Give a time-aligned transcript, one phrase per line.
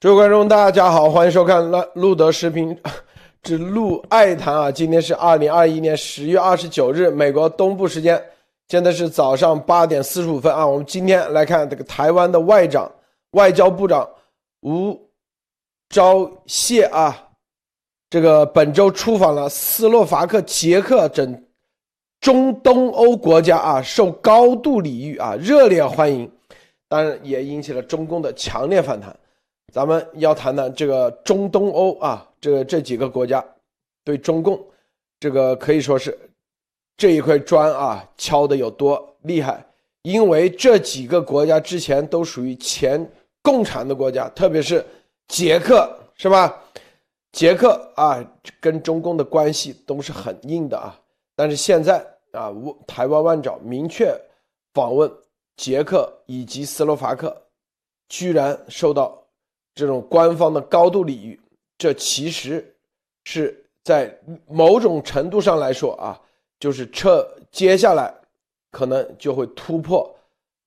[0.00, 2.76] 诸位观众，大家好，欢迎收看路路德视频
[3.42, 4.70] 之路爱谈啊！
[4.70, 8.22] 今天是二零二一年十月二十九日，美国东部时间，
[8.68, 10.64] 现在是早上八点四十五分啊。
[10.64, 12.88] 我们今天来看这个台湾的外长、
[13.32, 14.08] 外交部长
[14.60, 14.92] 吴
[15.90, 17.30] 钊燮啊，
[18.08, 21.44] 这个本周出访了斯洛伐克、捷克等
[22.20, 26.30] 中东欧国家啊，受高度礼遇啊，热烈欢迎，
[26.88, 29.12] 当然也引起了中共的强烈反弹。
[29.72, 33.44] 咱们要谈谈这个中东欧啊，这个这几个国家
[34.02, 34.58] 对中共
[35.20, 36.18] 这个可以说是
[36.96, 39.64] 这一块砖啊敲的有多厉害？
[40.02, 43.06] 因为这几个国家之前都属于前
[43.42, 44.84] 共产的国家，特别是
[45.28, 46.62] 捷克，是吧？
[47.32, 48.24] 捷克啊，
[48.58, 50.98] 跟中共的关系都是很硬的啊。
[51.36, 51.98] 但是现在
[52.32, 52.50] 啊，
[52.86, 54.18] 台湾万长明确
[54.72, 55.12] 访问
[55.56, 57.36] 捷克以及斯洛伐克，
[58.08, 59.22] 居然受到。
[59.78, 61.40] 这种官方的高度礼遇，
[61.78, 62.74] 这其实
[63.22, 64.12] 是在
[64.48, 66.20] 某种程度上来说啊，
[66.58, 68.12] 就是撤接下来
[68.72, 70.12] 可能就会突破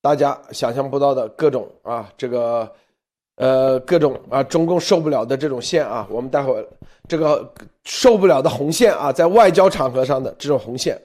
[0.02, 2.72] 大家想象不到的各种啊，这个
[3.36, 6.66] 呃各种啊中共受不了的这种线啊，我们待会儿
[7.06, 10.98] 这个受不了的红线啊，在外交场合上的这种红线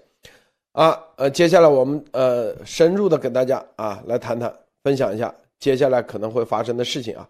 [0.75, 7.29] 啊，呃，接下来我们呃深入的跟大家啊来谈谈，分享一下接下来可能会发生的事情啊。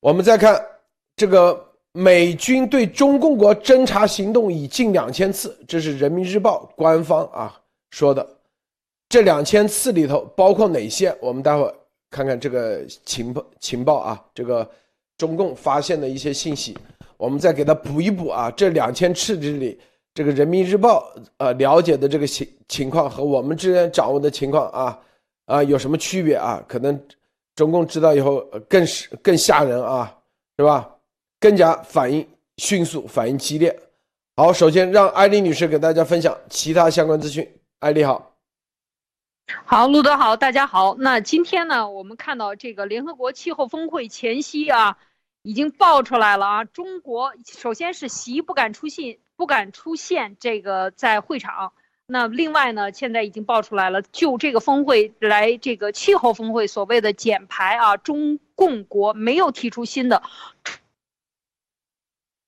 [0.00, 0.64] 我们再看
[1.14, 1.62] 这个
[1.92, 8.26] 美军对中共国侦察行动已近两千次，这是人民日报官方啊说的。
[9.10, 11.14] 这两千次里头包括哪些？
[11.20, 11.70] 我们待会
[12.10, 14.66] 看看这个情报情报啊，这个
[15.18, 16.74] 中共发现的一些信息，
[17.18, 18.50] 我们再给他补一补啊。
[18.52, 19.78] 这两千次这里，
[20.14, 24.98] 这个人民日报呃了解的这个情情况和我们之前掌握的情况啊
[25.44, 26.64] 啊有什么区别啊？
[26.66, 26.98] 可能。
[27.60, 28.40] 中共知道以后
[28.70, 30.16] 更是更吓人啊，
[30.56, 30.96] 是吧？
[31.38, 32.26] 更加反应
[32.56, 33.78] 迅速，反应激烈。
[34.34, 37.46] 好，首先让艾丽女士给大家分享其他相关资讯。
[37.80, 38.34] 艾丽好，
[39.66, 40.96] 好，路德好，大家好。
[40.98, 44.96] 那今天呢，我们看到这个联合国气候峰会前夕啊，
[45.42, 51.74] 已经爆出来了啊，中国首先是习不敢出现，不敢出现这个在会场。
[52.12, 60.20] 那另外呢，现在已经爆出来了，就这个峰会来，这个气候峰会所谓的减排啊，中共国没有提出新的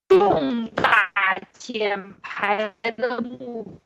[0.09, 1.13] 重大
[1.53, 3.81] 减排的目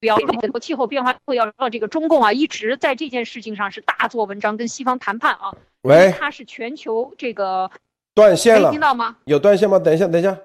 [0.00, 0.18] 标。
[0.60, 5.56] 气候变化会要让这个中共啊，一直在这件事情上是大做文章，跟西方谈判啊。
[5.80, 7.70] 喂，它是全球这个
[8.14, 9.16] 断线了，听到吗？
[9.24, 9.78] 有断线吗？
[9.78, 10.38] 等一下，等一下。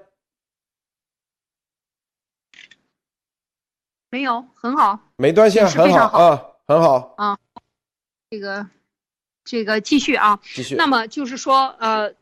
[4.10, 7.38] 没有，很好，没断线，很好啊，很好啊。
[8.30, 8.66] 这个，
[9.44, 10.74] 这个继续啊，继续。
[10.76, 12.14] 那么就是说，呃，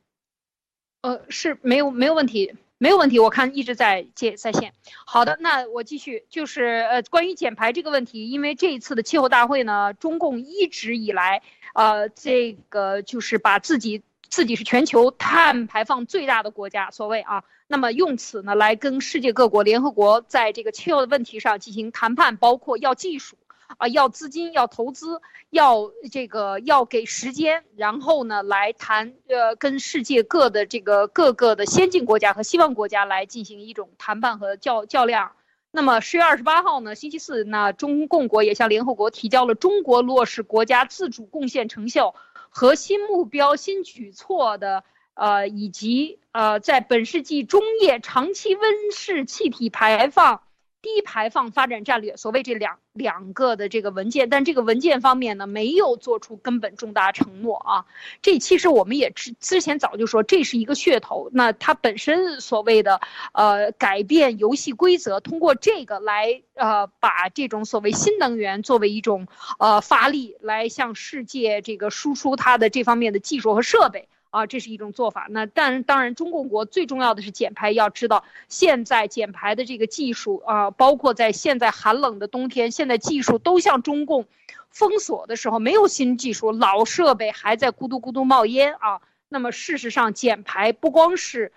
[1.03, 3.19] 呃，是没有没有问题，没有问题。
[3.19, 4.73] 我看一直在接在线。
[5.05, 11.43] 好的，那我继续，就是呃，关于减排这个问题，因为这一次的气候大会呢，中共一直以来，
[11.75, 14.03] 呃，这个就是把自己。
[14.29, 23.37] 自己是全球碳排放最大的国家，所谓啊，那么用此呢来跟世界各国、联合国在这个气候的问题上进行谈判，包括要技术
[23.79, 35.33] 啊，要资金、要投资、要这个要给时间，然后呢来谈呃跟世界各的这个各个的先进国家和西方国家来进行一种谈判和较较量。
[35.73, 42.15] 那么十月二十八号呢，星期四，那中共国也向联合国提交了中国落实国家自主贡献成效。
[42.49, 44.85] 核心目标、新举措的，
[45.17, 50.43] 呃，以及呃，在本世纪中叶长期温室气体排放
[50.83, 57.87] 低排放发展战略，所谓这两两个的这个文件，但这个文件方面呢，没有做出根本重大承诺啊。
[58.23, 61.29] 这其实我们也之之前早就说，这是一个噱头。
[61.33, 63.01] 那它本身所谓的
[63.33, 69.27] 呃改变游戏规则，通过这个来呃把这种所谓新能源作为一种
[69.59, 74.09] 呃发力，来向世界这个输出它的这方面的技术和设备。
[74.37, 75.27] 啊，这是一种做法。
[75.31, 77.71] 那但当然，中共国最重要的是减排。
[77.71, 84.27] 要知道，现在减排的这个技术啊，包括在现在寒冷的冬天，现在技术都向中共
[84.69, 89.01] 封锁的时候，没有新技术，老设备还在咕嘟咕嘟冒烟啊。
[89.31, 91.51] 那么事实上，减排不光是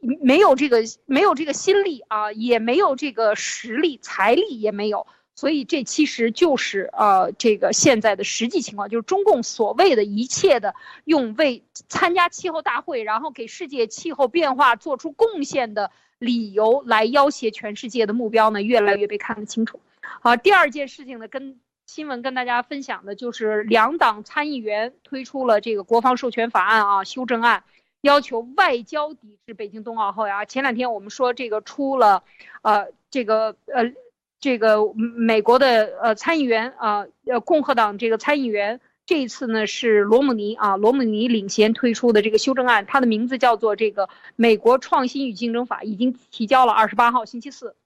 [0.00, 5.06] 没有这个没有这个心力啊，也没有这个实力、财力也没有。
[5.34, 10.74] 所以这其实就是呃，这个现在的实际情况，就是中共所谓的一切的
[11.04, 19.80] 用为参加气候大会，然后给世界气候变化做出贡献的理由来要挟全世界的目标呢，越来越被看得清楚。
[20.20, 27.64] 好，第二件事情呢，跟新闻跟大家分享的就是两党参议员推出了这个国防授权法案啊，修正案，
[28.02, 30.44] 要求外交抵制北京冬奥会啊。
[30.44, 32.22] 前两天我们说这个出了，
[32.62, 33.92] 呃，这个呃，
[34.42, 38.80] 这个美国的呃参议员啊，呃，共和党这个参议员。
[39.06, 47.76] 这一次呢是罗姆尼啊，罗姆尼领衔推出的这个修正案，它的名字叫做这个《美国创新与竞争法》，已经提交了二十八号星期四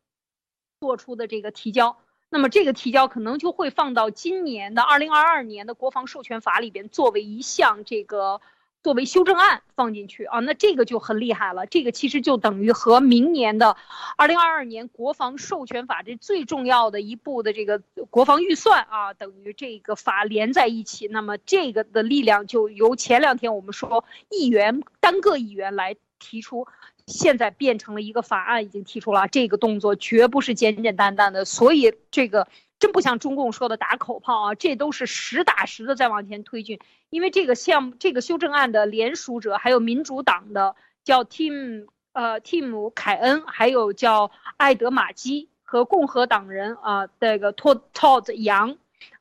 [0.81, 1.99] 做出的这个提交。
[2.31, 8.41] 那么这个提交可能就会放到今年的二零二二年的国防授权法里边，作为一项这个。
[8.87, 11.67] 作为修正案放进去啊，那这个就很厉害了。
[11.67, 13.77] 这个其实就等于和明年的
[14.17, 21.09] 二零二二年国防授权法这最重要的一步的这个国防预算啊，等于这个法连在一起。
[21.09, 26.69] 那么这个的力量就由前两天我们说议员单个议员来提出，
[27.09, 29.27] 现在变成了一个法案已经提出了。
[29.27, 32.47] 这个动作绝不是简简单单的，所以这个。
[32.79, 36.79] 真不像中共说的打口炮啊，这都是实打实的在往前推进。
[37.11, 48.77] 因为这个项目、这个修正案的联署者，还有民主党的叫 Tim 呃 Tim 凯恩，还有叫艾德马基和共和党人啊这个 Todd Todd 杨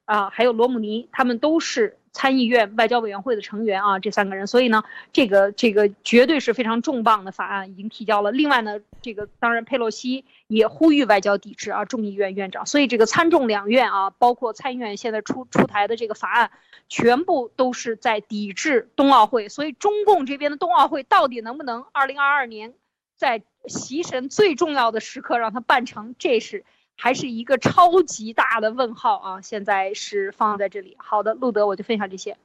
[0.06, 1.98] 啊，还有罗姆尼，他们都是。
[2.16, 8.32] 参议院外交委员会的成员啊，这三个人，所以呢，这个这个绝对是非常重磅的法案，已经提交了。
[8.32, 12.66] 另外呢，这个当然佩洛西也呼吁外交抵制啊，众议院院长。
[12.66, 16.52] 所以这个参众两院啊，包括参议院现在出出台的这个法案，
[16.88, 19.50] 全部都是在抵制冬奥会。
[19.50, 22.74] 所以中共这边的冬奥会到底能不能二零二二年
[23.18, 26.64] 在习神最重要的时刻让它办成，这是。
[26.98, 29.42] 还是一个超级大的问号啊！
[29.42, 30.96] 现在是放在这里。
[30.98, 32.36] 好的，路德，我就分享这些。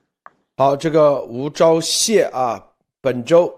[0.56, 2.62] 好，这个吴钊燮啊，
[3.00, 3.54] 本周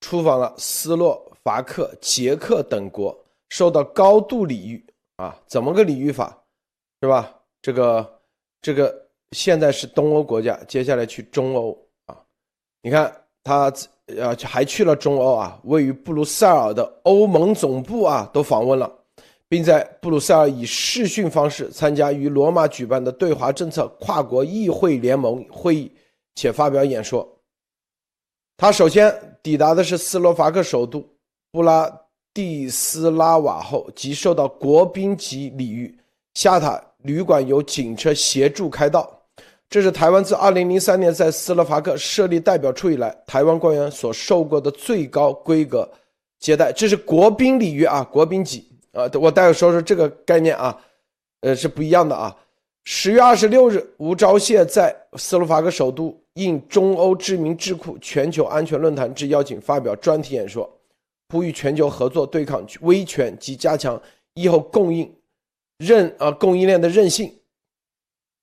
[0.00, 3.16] 出访了斯洛伐克、捷克等国，
[3.50, 4.82] 受到高度礼遇
[5.16, 5.36] 啊。
[5.46, 6.38] 怎么个礼遇法？
[7.02, 7.34] 是吧？
[7.60, 8.20] 这个
[8.62, 11.76] 这个现在是东欧国家，接下来去中欧
[12.06, 12.16] 啊。
[12.80, 13.12] 你看
[13.42, 13.70] 他
[14.06, 18.97] 呃还去了中欧啊，位于布鲁塞尔的欧盟总部啊都访问了。
[19.48, 25.90] 并在布鲁塞尔以视讯方式参加于罗马举办的对华政策跨国议会联盟会议，
[26.34, 27.26] 且发表演说。
[28.56, 31.02] 他首先抵达的是斯洛伐克首都
[31.50, 31.90] 布拉
[32.34, 35.96] 蒂斯拉瓦后，即受到国宾级礼遇，
[36.34, 39.10] 下榻旅馆由警车协助开道。
[39.70, 45.90] 这是台湾自2003年在斯洛伐克设立代表处以来，台湾官员所受过的最高规格
[46.38, 46.70] 接待。
[46.72, 48.67] 这是国宾礼遇啊，国宾级。
[48.92, 50.78] 呃，我待会说说这个概念啊，
[51.40, 52.36] 呃，是不一样的啊。
[52.84, 60.68] 十月二十六日，吴钊燮在斯洛伐克首都应中欧知名智库全球安全论坛之邀请发表专题演说，
[61.28, 64.00] 呼吁全球合作对抗威权及加强
[64.34, 65.14] 以后供应
[65.78, 67.30] 韧啊供应链的韧性。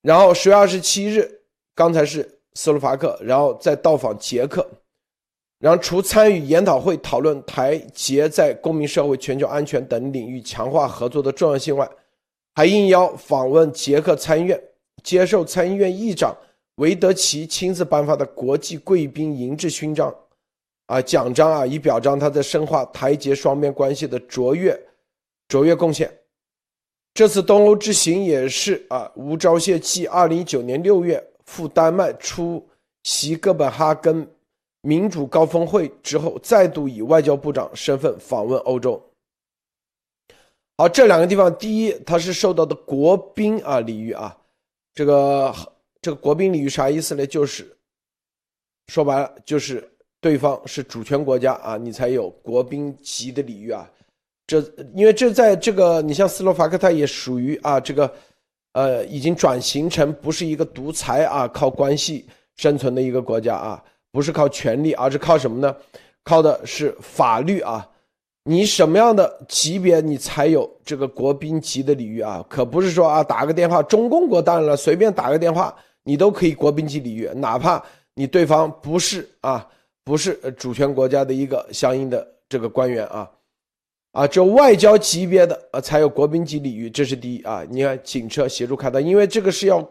[0.02, 1.40] 然后十月二十七日，
[1.74, 4.64] 刚才是斯洛伐克，然后再到访捷克。
[5.58, 11.88] 然后，除参与研讨会讨论台捷在公民社会、全球安全等领域强化合作的重要性外，
[12.54, 14.62] 还应邀访问捷克参议院，
[15.02, 16.36] 接受参议院议长
[16.74, 20.14] 韦德奇亲自颁发的国际贵宾银质勋章，
[20.88, 24.78] 啊奖章啊，以表彰他在深化台捷双边关系的卓越
[25.48, 26.14] 卓越贡献。
[27.14, 32.62] 这次东欧之行也是啊，吴钊燮继二零一九年六月赴丹麦出
[33.04, 34.28] 席哥本哈根。
[34.86, 39.02] 民主高峰会之后，再度以外交部长身份访问欧洲。
[40.78, 44.36] 好，这两个地方，第一，他是受到的国宾啊礼遇啊，
[44.94, 45.52] 这个
[46.00, 47.26] 这个国宾礼遇啥意思呢？
[47.26, 47.76] 就是
[48.86, 49.90] 说白了，就是
[50.20, 53.90] 对方是主权国家啊，你才有国宾级的礼遇啊。
[54.46, 54.60] 这
[54.94, 58.14] 因为这在这个，你像斯洛伐克，它也属于啊这个，
[58.74, 62.24] 呃，已经转型成不是一个独裁啊，靠关系
[62.54, 63.82] 生存的一个国家啊。
[64.16, 65.76] 不是靠权力，而是靠什么呢？
[66.24, 67.86] 靠的是法律啊！
[68.44, 72.42] 你什么样的级别，你才有这个国宾级的礼遇啊？
[72.48, 79.68] 可不是说啊，打个电话，中共国当然了，随便打个电话，你都可以国宾级礼遇，哪怕你对方不是啊，
[80.02, 83.30] 不是主权国家的一个相应的这个官员啊，
[84.12, 87.62] 啊，就外交级别的啊才有国宾级礼遇，这是第一啊！
[87.68, 89.86] 你看警车协助开道，因为这个是要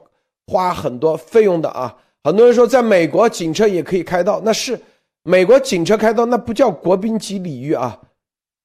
[0.47, 1.95] 花很多费用的啊。
[2.25, 4.81] 很多人说，在美国警车也可以开道，那是
[5.21, 8.01] 美国警车开道，那不叫国宾级礼遇啊，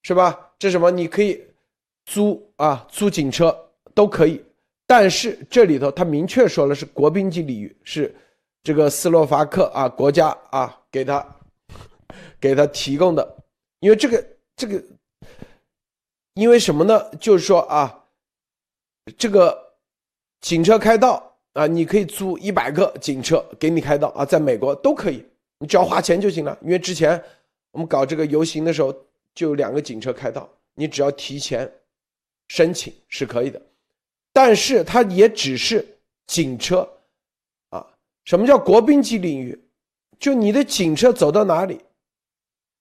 [0.02, 0.52] 是吧？
[0.58, 0.90] 这什么？
[0.90, 1.44] 你可以
[2.06, 3.54] 租啊，租警车
[3.92, 4.42] 都可以，
[4.86, 8.16] 但是这里头他明确说了是国宾级礼遇，是
[8.62, 11.36] 这个斯洛伐克啊国家啊给他
[12.40, 13.36] 给他提供的，
[13.80, 14.26] 因为这个
[14.56, 14.82] 这个，
[16.32, 17.14] 因为什么呢？
[17.20, 18.04] 就是说啊，
[19.18, 19.74] 这个
[20.40, 25.24] 警车开道啊，你可以租一百个警车给你开道啊，在美国都可以，
[25.58, 26.56] 你只要花钱就行了。
[26.62, 27.22] 因为之前
[27.72, 28.94] 我们搞这个游行的时候，
[29.34, 31.70] 就有两个警车开道，你只要提前
[32.48, 33.60] 申请是可以的。
[34.32, 35.84] 但是它也只是
[36.26, 36.88] 警车
[37.70, 37.84] 啊，
[38.24, 39.60] 什么叫国宾级领域？
[40.20, 41.80] 就你的警车走到哪里，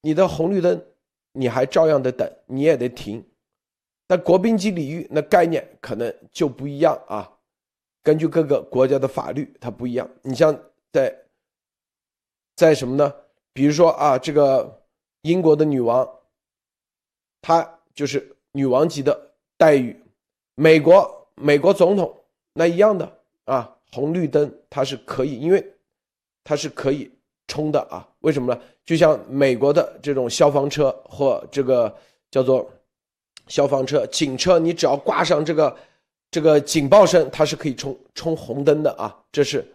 [0.02, 0.80] 你的红绿灯
[1.32, 3.24] 你还照样的等，你也得停。
[4.06, 7.30] 但国宾级领域那概念可能就不一样啊，
[8.02, 10.08] 根据各个国家的法律它不一样。
[10.22, 10.58] 你像
[10.92, 11.14] 在
[12.56, 13.14] 在什么呢？
[13.52, 14.82] 比如说啊，这个
[15.22, 16.08] 英国的女王，
[17.40, 19.98] 她就是女王级的待遇。
[20.54, 22.14] 美国美国总统
[22.52, 25.74] 那一样的啊，红绿灯它是可以，因为
[26.44, 27.10] 它是可以。
[27.52, 28.08] 冲的啊？
[28.20, 28.60] 为什么呢？
[28.84, 31.92] 就像美国的这种消防车或这个
[32.30, 32.70] 叫做
[33.48, 35.76] 消防车、警车，你只要挂上这个
[36.30, 39.16] 这个警报声，它是可以冲冲红灯的啊。
[39.32, 39.66] 这是，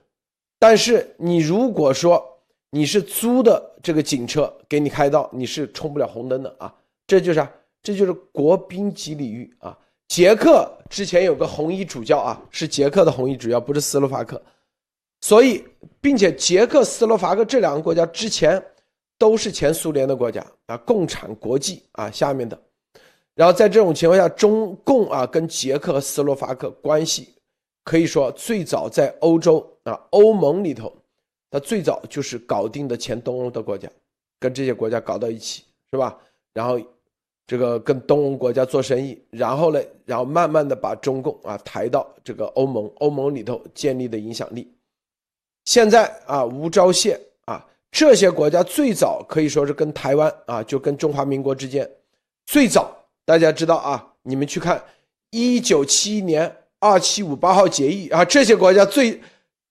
[0.58, 2.24] 但是你如果说
[2.70, 6.74] 你是租的这个警车给你开道，你是冲不了红灯的啊。
[7.08, 7.48] 这就是
[7.84, 9.78] 这就是国宾级领域啊。
[10.08, 14.42] 捷克之前有个红衣主教啊，是捷克的红衣主教，不是斯洛伐克。
[15.22, 15.64] 所以，
[16.00, 18.64] 并且捷克斯洛伐克这两个国家之前
[19.18, 22.60] 都是前苏联的国家啊，共产国际啊下面的。
[23.36, 27.34] 然后在这种情况下，中共啊跟捷克和斯洛伐克关系
[27.84, 30.92] 可以说最早在欧洲啊欧盟里头，
[31.52, 33.90] 它最早就是搞定的前东欧的国家，
[34.40, 36.18] 跟这些国家搞到一起是吧？
[36.54, 36.80] 然后
[37.46, 44.74] 这个跟东欧国家做生意，然后呢，然后慢慢的把中共啊抬到这个欧盟，欧盟里头建立的影响力。
[45.66, 51.90] 现在啊，吴钊燮啊，这些国家最早可以说是跟台湾啊，就跟中华民国之间，
[52.46, 52.96] 最早
[53.26, 54.82] 大家知道啊，你们去看
[55.32, 59.20] 一九七一年二七五八号决议啊，这些国家最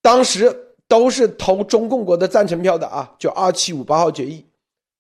[0.03, 4.45] 当时都是投中共国的赞成票的啊，就二七五八号决议，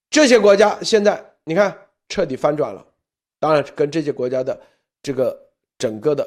[0.09, 1.77] 这些国家现在你看
[2.09, 2.87] 彻底翻转了，
[3.41, 4.59] 当然跟这些国家的
[5.03, 5.39] 这个
[5.77, 6.27] 整个的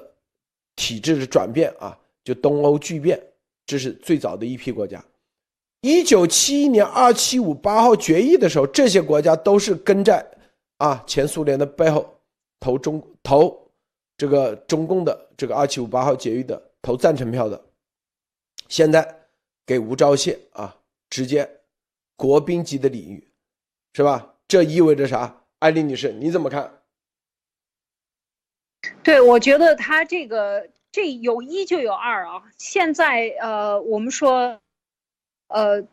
[0.76, 3.20] 体制的转变啊，就东欧巨变。
[3.66, 5.04] 这是最早的一批国家。
[5.82, 10.26] 一九七一年二七五八号决议的时候，这些国家都是跟在
[10.78, 12.17] 啊前苏联的背后
[12.60, 13.72] 投中投
[14.18, 17.64] 这个中共的这个二七五八号决议的投赞成票的。
[18.68, 19.30] 现在
[19.66, 20.78] 给吴钊燮啊
[21.10, 21.50] 直接
[22.16, 23.32] 国宾级的领域，
[23.94, 24.36] 是吧？
[24.48, 25.44] 这意味着啥？
[25.60, 26.82] 艾丽女士你怎么看？
[29.04, 30.70] 对，我觉得他这个。
[30.90, 32.44] 这有一就有二啊！
[32.58, 34.60] 现在呃，我们说，
[35.48, 35.86] 呃，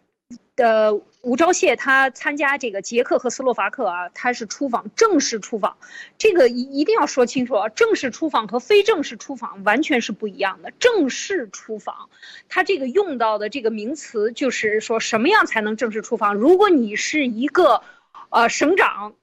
[0.57, 5.77] 的吴钊燮他参加这个捷克和斯洛伐克啊，他是出访正式出访，
[6.17, 7.69] 这个一一定要说清楚啊！
[7.71, 10.71] 正式出访和非正式出访完全是不一样的。
[10.79, 12.09] 正式出访，
[12.49, 16.35] 他这个用到的这个名词就是说什么样才能正式出访？
[16.35, 17.83] 如果你是一个
[18.31, 19.15] 呃省长，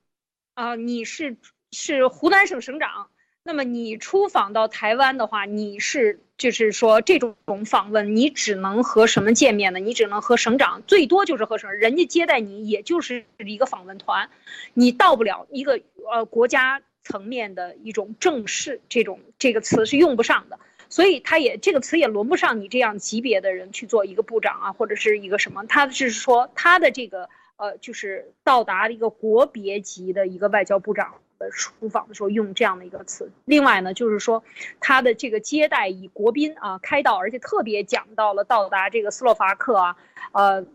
[0.54, 1.38] 啊，你是
[1.72, 3.08] 是湖南省省长。
[3.44, 9.80] 那么你出访到台湾的话，你是就是说这种访问，你只能和什么见面呢？
[9.80, 14.30] 你只能和省长，最多就是和省，人家接待你也就是一个访问团，
[14.76, 15.82] 你到不了一个
[16.12, 31.16] 呃国家层面的一种正式这种这个词是用不上的，所以他也这个词也轮不上你这样级别的人去做一个部长啊，或者是一个什么，他是说他的这个呃就是到达了一个国别级的一个外交部长。
[31.50, 33.32] 出访的时候用这样的一个词。
[33.46, 34.44] 另外呢，就是说
[34.80, 39.98] 他的这个接待以国宾啊开道，而且特别讲到了到达这个斯洛伐克啊，
[40.34, 40.66] 呃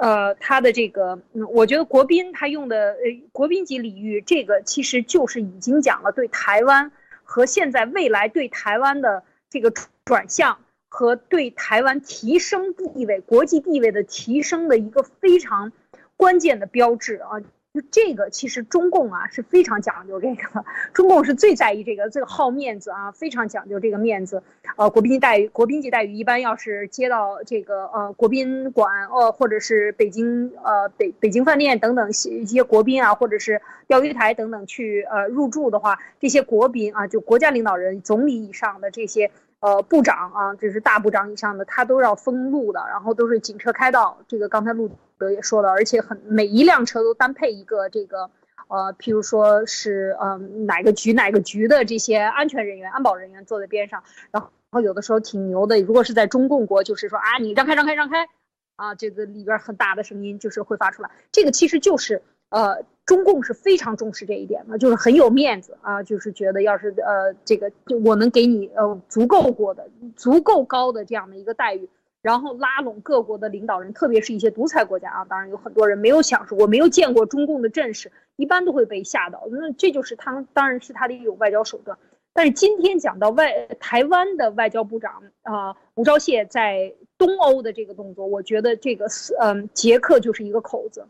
[0.00, 1.20] 呃，他的这个，
[1.50, 6.90] 我觉得国宾他用的呃国宾级礼遇，这个其实就是已经讲了对台湾
[7.22, 9.72] 和现在未来对台湾的这个
[10.04, 10.58] 转向
[10.88, 15.72] 和对台湾提升地位、国际地位的提升的一个非常
[16.16, 17.40] 关键的标志啊。
[17.76, 20.64] 就这个，其实中共啊是非常讲究这个，
[20.94, 24.42] 中共是最在意这个，最好面子啊，非常讲究这个面子。
[24.76, 39.30] 呃，国宾待遇，国宾级待遇，一般要是接到这个呃国宾馆，呃或者是北京呃北北京饭店等等一些国宾啊，或者是钓鱼台等等去呃入住的话，这些国宾啊，就国家领导人、总理以上的这些
[39.60, 44.16] 呃部长啊，这是大部长以上的，他都要封路的，然后都是警车开道。
[44.26, 44.90] 这个刚才路。
[45.18, 48.30] 德也说了，而且很每一辆车都单配一个这个，
[48.68, 55.80] 呃，譬如说是嗯哪个局哪个局的这些安全人员、安保人员坐在边上，然后然后有的时候挺牛的。
[55.80, 58.28] 如果是在中共国，就是说啊，你让开让开让开，
[58.76, 61.10] 啊，这个里边很大的声音就是会发出来。
[61.32, 62.20] 这个其实就是
[62.50, 71.88] 呃，中共是非常重视这一点的，就是很有面子啊，就是觉得要是呃这个就我能给你呃足够过的、足够高的这样的一个待遇，
[72.26, 81.96] 然后拉拢各国的领导人，特别是一些独裁国家啊，当然有很多人没有享受，我没有见过中共的阵势，一般都会被吓到，那这就是他当然是他的一种外交手段。
[82.32, 89.06] 但是今天讲到外台湾的外交部长啊吴钊燮在东欧的这个动作，我觉得这个
[89.40, 91.06] 嗯捷克就是一个口子。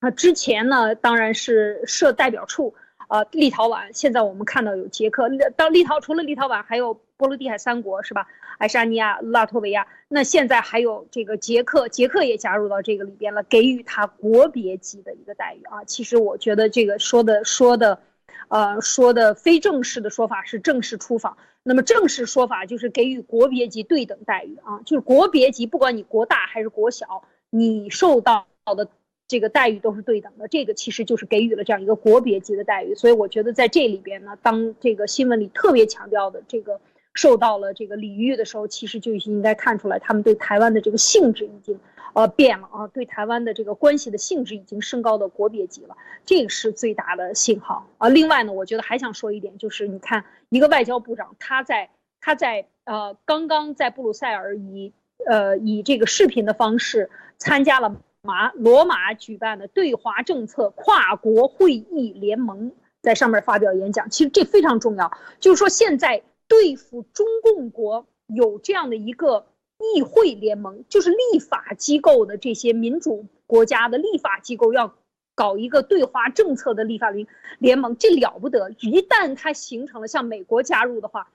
[0.00, 2.74] 那之前呢，当然是设代表处
[3.12, 8.26] 啊立陶宛，现在我们看到有捷克，到立陶除了立陶宛还有波罗的海三国是吧？
[8.56, 15.84] 爱沙尼亚、拉脱维亚，那现在还有这个捷克，捷克也加入到这个里边了，给予他国别级的一个待遇啊。
[15.84, 18.00] 其实我觉得这个说的说的。
[18.48, 28.86] 呃，说的非正式的说法是正式出访，那么正式说法就是给予国别级对等待遇啊，就是国别级，不管你国大还是国小，你受到的
[29.32, 32.94] 这个待遇都是对等的，这个其实就是给予了这样一个国别级的待遇。
[32.94, 36.78] 所以我觉得在这里边呢，当这个新闻里特别强调的这个
[37.14, 41.80] 受到了这个礼遇的时候，其实就已经应该看出来他们对台湾的这个性质已经。
[42.14, 42.86] 呃，变了啊！
[42.88, 45.96] 对台湾的这个关系的性质已经升高到国别级了，
[46.26, 48.10] 这个是最大的信号啊。
[48.10, 51.88] 另外呢，我觉得还想说一点，就是你看一个外交部长，他在
[52.20, 54.92] 他在呃刚刚在布鲁塞尔以
[55.26, 57.08] 呃以这个视频的方式
[57.38, 64.08] 参加了马罗马举办的对华政策跨国会议联盟，在上面发表演讲。
[64.10, 69.46] 其实这非常重要，就是说现在对付中共国有这样的一个。
[69.96, 74.94] 议会联盟就是立法机构的这些民主国家的立法机构要
[75.34, 77.26] 搞一个对华政策的立法联
[77.58, 78.70] 联盟，这了不得！
[78.78, 81.32] 一旦它形成了，像美国加入的话，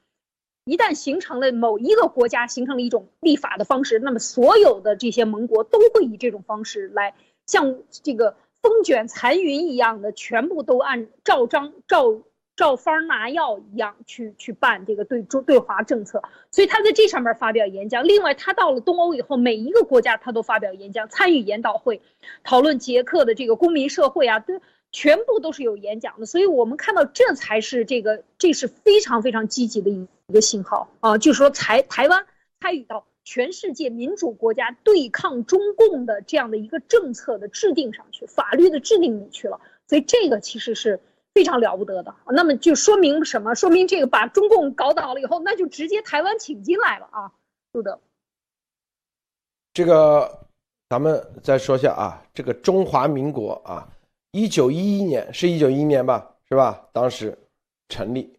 [0.68, 7.16] 一旦形成了某一个国家形成了一种立法的方式，那么所有的这些盟国都会以这种方式来
[7.48, 12.22] 像这个风卷残云一样的全部都按照章照。
[12.58, 18.04] 照方拿药一样去去办这个对中对华政策，所以他在这上面发表演讲。
[18.04, 22.02] 另外，他到了东欧以后，每一个国家他都发表演讲，参与研讨会，
[22.44, 24.60] 讨论捷克的这个公民社会啊，都
[24.98, 26.26] 全部都是有演讲的。
[26.26, 32.26] 所以我们看到，这才是这个这是非常非常积极的一一个信号啊，就是说台台湾
[32.60, 39.62] 参与到全世界民主国家对抗中共的这样的一个政策的制定上去，法律的制定里去了。
[39.88, 41.00] 所以这个其实是。
[41.36, 43.54] 非常了不得的，那么就说明什么？
[43.54, 47.32] 说明这个把中共搞倒了以后，那就直接台湾请进来了啊，
[47.72, 48.00] 杜德。
[49.72, 50.48] 这个
[50.90, 53.88] 咱们再说下啊，这个中华民国啊，
[54.38, 56.88] 一九一一年是一九一一年吧，是吧？
[56.94, 57.36] 当时
[57.90, 58.38] 成立，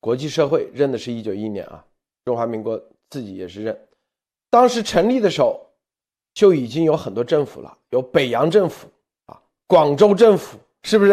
[0.00, 1.82] 国际社会认的是一九一一年啊，
[2.26, 3.88] 中华民国自己也是认。
[4.50, 5.66] 当时成立的时候
[6.34, 8.86] 就已经有很多政府了，有北洋政府
[9.24, 11.12] 啊，广州政府，是不是？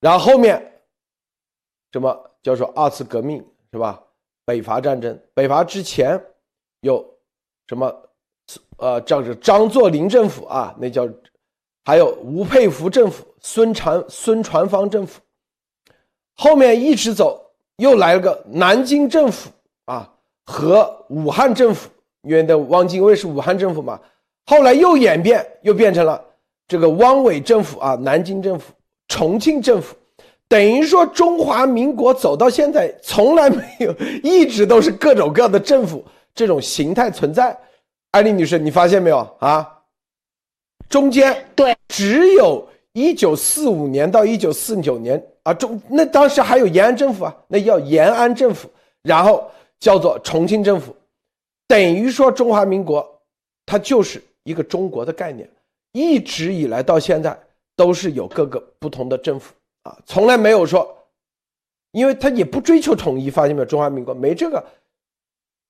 [0.00, 0.82] 然后后面，
[1.92, 3.38] 什么叫做二次革命
[3.70, 4.02] 是吧？
[4.44, 6.20] 北伐战争，北伐之前
[6.80, 7.08] 有
[7.68, 8.10] 什么？
[8.76, 11.08] 呃，叫做张作霖政府啊，那叫
[11.84, 15.20] 还有吴佩孚政府、孙传孙传芳政府。
[16.34, 17.40] 后面一直走，
[17.76, 19.50] 又来了个南京政府
[19.84, 20.10] 啊
[20.46, 21.88] 和武汉政府，
[22.22, 24.00] 因为的汪精卫是武汉政府嘛。
[24.46, 26.22] 后来又演变，又变成了
[26.66, 28.72] 这个汪伪政府啊，南京政府。
[29.06, 29.94] 重庆政府，
[30.48, 36.02] 等于说中华民国走到现在，从来没有，一直都是各种各样的政府
[36.34, 37.56] 这种形态存在。
[38.12, 39.70] 艾丽女士，你发现没有啊？
[40.88, 48.68] 中间对，只有一九四五年到一九四九年啊，中那当时还有延安政府啊，那叫延安政府，
[49.02, 50.94] 然后叫做重庆政府，
[51.68, 53.08] 等于说中华民国，
[53.64, 55.48] 它就是一个中国的概念，
[55.92, 57.38] 一直以来到现在。
[57.76, 59.52] 都是有各个不同的政府
[59.82, 60.96] 啊，从来没有说，
[61.90, 63.66] 因为他也不追求统一，发现没有？
[63.66, 64.64] 中华民国没这个，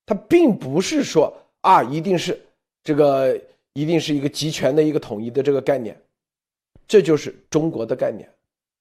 [0.05, 2.39] 他并不是说啊，一定是
[2.83, 3.35] 这个，
[3.73, 5.99] 一定是一个集权的一个统一的这个概念，
[6.87, 8.29] 这就是中国的概念。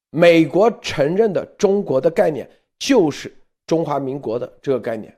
[0.10, 3.36] 美国承认的中国的概念就是
[3.66, 5.16] 中华民国的这个概念，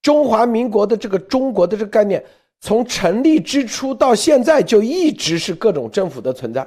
[0.00, 2.24] 中华民国的这个中国的这个概念，
[2.60, 6.66] 从成立之初到现在就一直是各种政府的存在。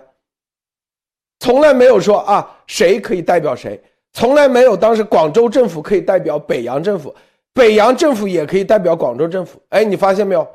[1.40, 3.82] 从来没有说啊，谁可以代表谁？
[4.14, 7.16] 从来没有，当时广州政府可以代表北洋政府，
[7.54, 9.60] 北洋政府也可以代表广州政府。
[9.70, 10.48] 哎，你发现没有？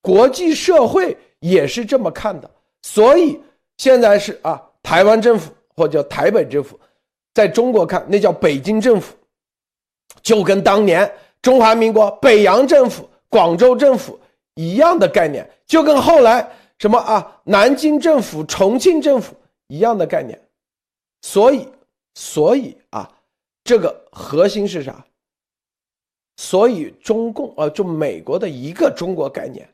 [0.00, 2.48] 国际社会也是这么看的。
[2.80, 3.38] 所以
[3.76, 6.78] 现在是啊，台湾政府或者叫台北政府，
[7.34, 9.14] 在中国看那叫北京政府，
[10.22, 11.10] 就跟当年
[11.42, 14.18] 中华民国北洋政府、广州政府
[14.54, 19.34] 一样的概念，就跟后来什么啊，南京政府、重庆政府。
[19.68, 20.40] 一样的概念。
[21.22, 21.68] 所以，
[22.14, 23.12] 所以啊，
[23.64, 25.04] 这个核心是啥？
[26.36, 29.68] 所以中共啊，就美国的一个中国概念，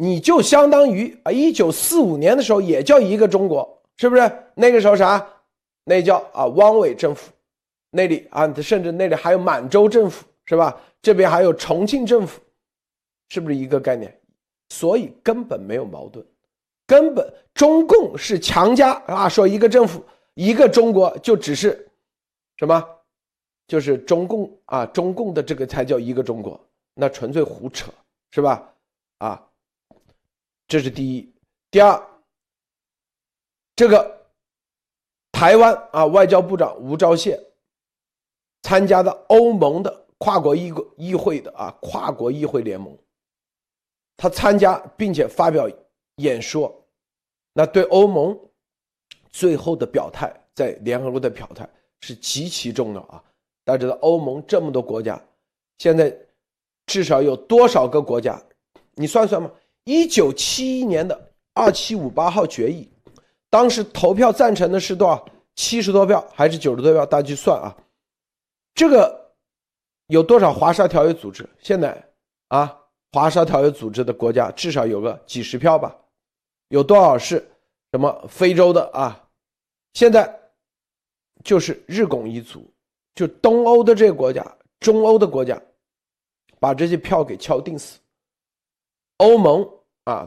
[0.00, 4.32] 你就相当于啊，一九四五年的时候也叫一个中国，是不是？
[4.54, 5.26] 那个时候啥？
[5.82, 7.32] 那叫啊汪伪政府，
[7.90, 10.80] 那里啊，甚至那里还有满洲政府，是吧？
[11.02, 12.40] 这边还有重庆政府，
[13.28, 14.16] 是不是一个概念？
[14.68, 16.24] 所以根本没有矛盾，
[16.86, 20.00] 根本中共是强加啊，说一个政府。
[20.34, 21.90] 一个中国就只是
[22.58, 22.88] 什么？
[23.66, 26.60] 就是中共啊，中共的这个才叫一个中国，
[26.94, 27.90] 那纯粹胡扯，
[28.30, 28.72] 是吧？
[29.18, 29.47] 啊，
[30.68, 31.34] 这是第一。
[31.70, 32.00] 第二，
[33.74, 34.28] 这个
[35.32, 37.36] 台湾啊，外交部长吴钊燮
[38.62, 42.96] 参加的欧盟的跨国议议会的啊，跨国议会联盟，
[44.16, 45.68] 他参加并且发表
[46.16, 46.72] 演说，
[47.52, 48.38] 那对欧盟。
[49.30, 51.68] 最后的表态，在联合国的表态
[52.00, 53.22] 是极其重要啊！
[53.62, 55.22] 大家知道，欧盟这么多国家，
[55.76, 56.12] 现在
[56.86, 58.42] 至少有多少个国家？
[58.94, 59.48] 你算算嘛。
[59.88, 61.18] 一九七一年的
[61.54, 62.86] 二七五八号决议，
[63.48, 65.26] 当时投票赞成的是多少？
[65.56, 67.06] 七十多票还是九十多票？
[67.06, 67.74] 大家去算啊！
[68.74, 69.32] 这个
[70.08, 71.48] 有多少华沙条约组织？
[71.58, 72.06] 现在
[72.48, 72.78] 啊，
[73.12, 75.96] 华沙条约组织的国家至少有个几十票吧？
[76.68, 77.36] 有多少是？
[77.92, 79.26] 什么非洲的啊？
[79.94, 80.38] 现在
[81.42, 82.70] 就是日拱一卒，
[83.14, 84.44] 就东欧的这个国家、
[84.80, 85.58] 中欧的国家，
[86.60, 87.98] 把这些票给敲定死。
[89.16, 89.68] 欧盟
[90.08, 90.26] 啊，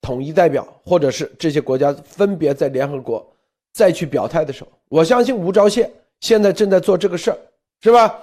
[0.00, 3.26] 统一代表或者是这些国家分别在联合国
[3.72, 7.38] 再去表态的时候，我相信吴钊燮现在正在做这个事儿，
[7.80, 8.22] 是吧？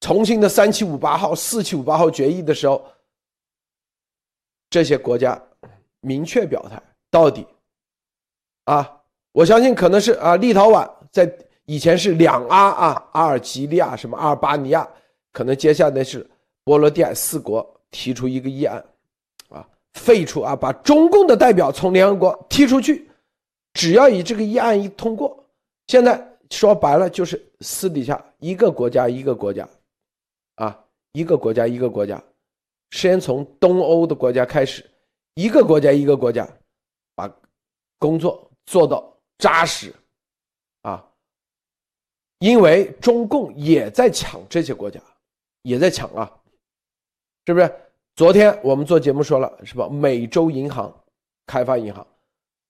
[0.00, 2.84] 重庆的三七五八号、四七五八号决议的时候，
[4.70, 5.40] 这些国家
[6.00, 6.80] 明确表态，
[7.10, 7.44] 到底。
[8.66, 9.00] 啊，
[9.32, 11.28] 我相信可能是啊，立陶宛在
[11.64, 14.88] 以前是两阿啊，阿尔及利亚什么阿尔巴尼亚，
[15.32, 16.24] 可能接下来是
[16.62, 18.84] 波罗的海四国提出一个议案，
[19.96, 23.08] 废除啊，把中共的代表从联合国踢出去，
[23.72, 25.44] 只要以这个议案一通过，
[25.88, 29.68] 现在说白了就是私底下一个国家一个国家，
[30.56, 32.22] 啊，一个国家一个国家，
[32.90, 34.88] 先从东欧的国家开始，
[35.34, 36.48] 一个国家一个国家，
[37.14, 37.28] 把
[37.98, 38.42] 工作。
[38.68, 39.94] 做到扎实，
[40.82, 41.08] 啊，
[42.40, 45.00] 因为中共也在抢这些国家，
[45.62, 46.28] 也在抢啊，
[47.46, 47.72] 是不是？
[48.16, 49.86] 昨天我们做节目说了，是吧？
[49.90, 50.90] 美洲银行、
[51.46, 52.04] 开发银行，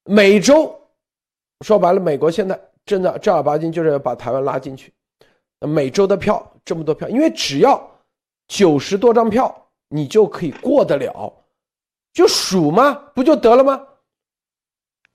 [0.05, 0.77] 美洲
[1.61, 4.93] 说白了，美国现在真的正儿八经就是要把台湾拉进去。
[5.61, 7.81] 美洲的票这么多票，因为只要
[8.49, 9.57] 九十多张票，
[9.89, 11.33] 你就可以过得了，
[12.13, 12.95] 就数吗？
[13.15, 13.81] 不就得了吗？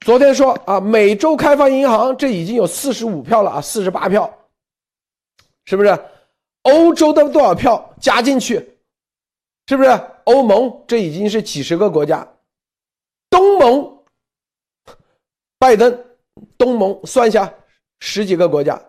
[0.06, 4.34] 昨天说啊，美洲开发银行这已经有四十五票了啊，四十八票，
[5.66, 6.00] 是不是？
[6.62, 8.56] 欧洲的多少票加进去，
[9.68, 9.90] 是不是？
[10.26, 12.28] 欧盟这已经是几十个国家，
[13.30, 14.04] 东盟，
[15.58, 16.06] 拜登，
[16.58, 17.54] 东盟算一下
[18.00, 18.82] 十几个国家，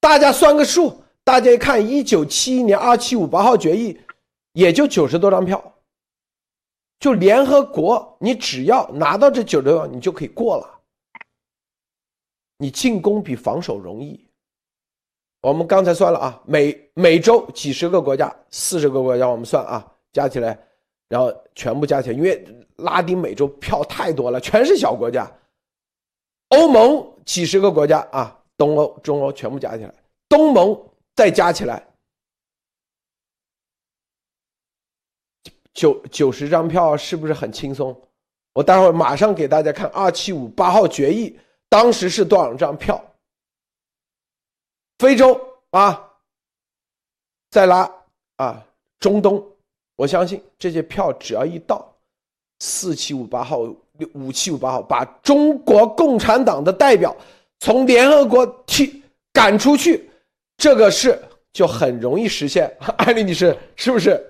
[0.00, 3.98] 大家算个数，大家一看，一九七一年二七五八号决议，
[4.52, 5.62] 也就九十多张票。
[7.00, 10.80] 就联合国，你只要拿到这九六，你就可以过了。
[12.58, 14.27] 你进攻比防守容易。
[15.48, 20.58] 我们刚才算了啊，美美洲几十个国家，四十个国家，我们算啊，加起来，
[21.08, 25.30] 然后全部加起来，因为拉丁美洲票太多了，全是小国家。
[26.48, 29.94] 欧盟几十个国家啊，东欧、中欧全部加起来，
[30.28, 30.78] 东盟
[31.16, 31.82] 再加起来。
[35.72, 37.98] 九九十张票是不是很轻松？
[38.52, 41.38] 我待会儿马上给大家看二七五八号决议，
[41.70, 43.02] 当时是多少张票？
[44.98, 46.10] 非洲啊，
[47.50, 47.90] 再拉
[48.36, 48.64] 啊，
[48.98, 49.44] 中东，
[49.96, 51.86] 我相信这些票只要一到
[52.60, 53.60] 四七五八号、
[54.12, 57.16] 五七五八号，把中国共产党的代表
[57.60, 60.10] 从联合国踢赶出去，
[60.56, 61.20] 这个事
[61.52, 62.74] 就很容易实现。
[62.98, 64.20] 艾丽女士，是不是？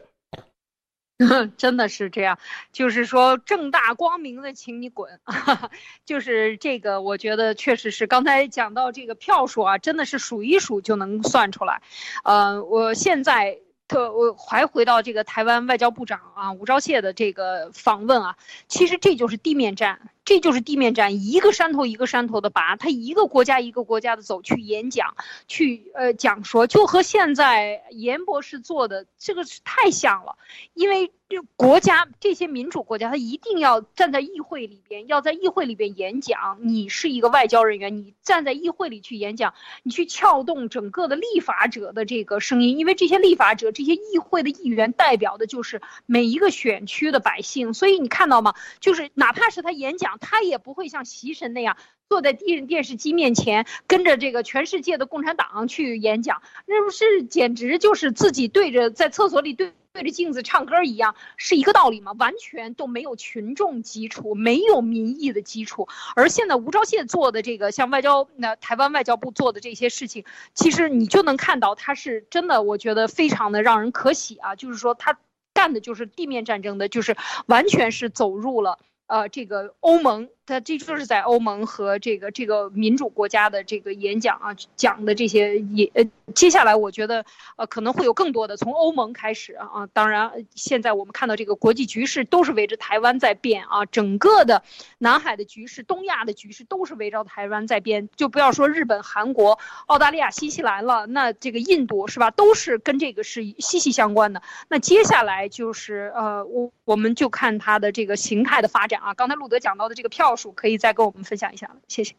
[1.56, 2.38] 真的是这样，
[2.72, 5.18] 就是说正大光明的，请你滚。
[6.06, 11.82] 就是这个，我觉得确实是刚才讲到这个票数啊，真的是数一数就能算出来。
[12.22, 18.36] 呃，我现在特我还回到这个台湾外交部长啊吴钊燮的这个访问啊，
[18.68, 20.10] 其实这就是地面战。
[20.28, 30.36] 这就是地面战，一个山头一个山头的拔，他一个国家一个国家的走去演讲，去呃讲说，就和现在严博士做的这个是太像了，
[30.74, 31.10] 因为。
[31.28, 36.56] 就国家这些民主国家，他一定要站在议会里边，要在议会里边演讲。
[36.62, 47.74] 你是一个外交人员，你站在议会里去演讲，你去撬动整个的立法者的这个声音，因为这些立法者、这些议会的议员代表的就是每一个选区的百姓。
[47.74, 48.54] 所以你看到吗？
[48.80, 51.76] 就是哪怕是他演讲，他也不会像习神那样
[52.08, 59.72] 坐在电电视机面前，跟着这个全世界的共产党去演讲，那不是简直就是自己对着在厕所里对。
[59.90, 62.12] 对着镜子唱歌一样，是一个道理吗？
[62.18, 65.88] 完全都没有群众基础，没有民意的基础。
[66.14, 74.54] 而现在吴钊燮做的这个，像外交那台湾外交部做的这些事情，其实你就能看到，他是真的，我觉得非常的让人可喜啊。
[74.54, 75.18] 就是说，他
[75.52, 78.78] 干的就是地面战争的，就是完全是走入了
[79.08, 80.30] 呃这个欧盟。
[80.48, 86.02] 他这就是在欧盟和这个这个民主国家的这个演讲啊，讲的这些也呃，
[86.34, 94.62] 接下来我觉得呃可能会有更多的从欧盟开始啊，当然现在我们看到这个国际局势都是围着台湾在变啊，整个的
[94.96, 104.40] 南海的局势、东亚的局势都是围绕台湾在变，就不要说日本、韩国、澳大利亚、新西兰了，那这个印度是吧，都是跟这个是息息相关的。
[104.68, 110.37] 那接下来就是呃，我我们就看它的这个形态的发展啊，刚才路德讲到的这个票。
[110.52, 112.14] 可以再跟我们分享一下谢谢。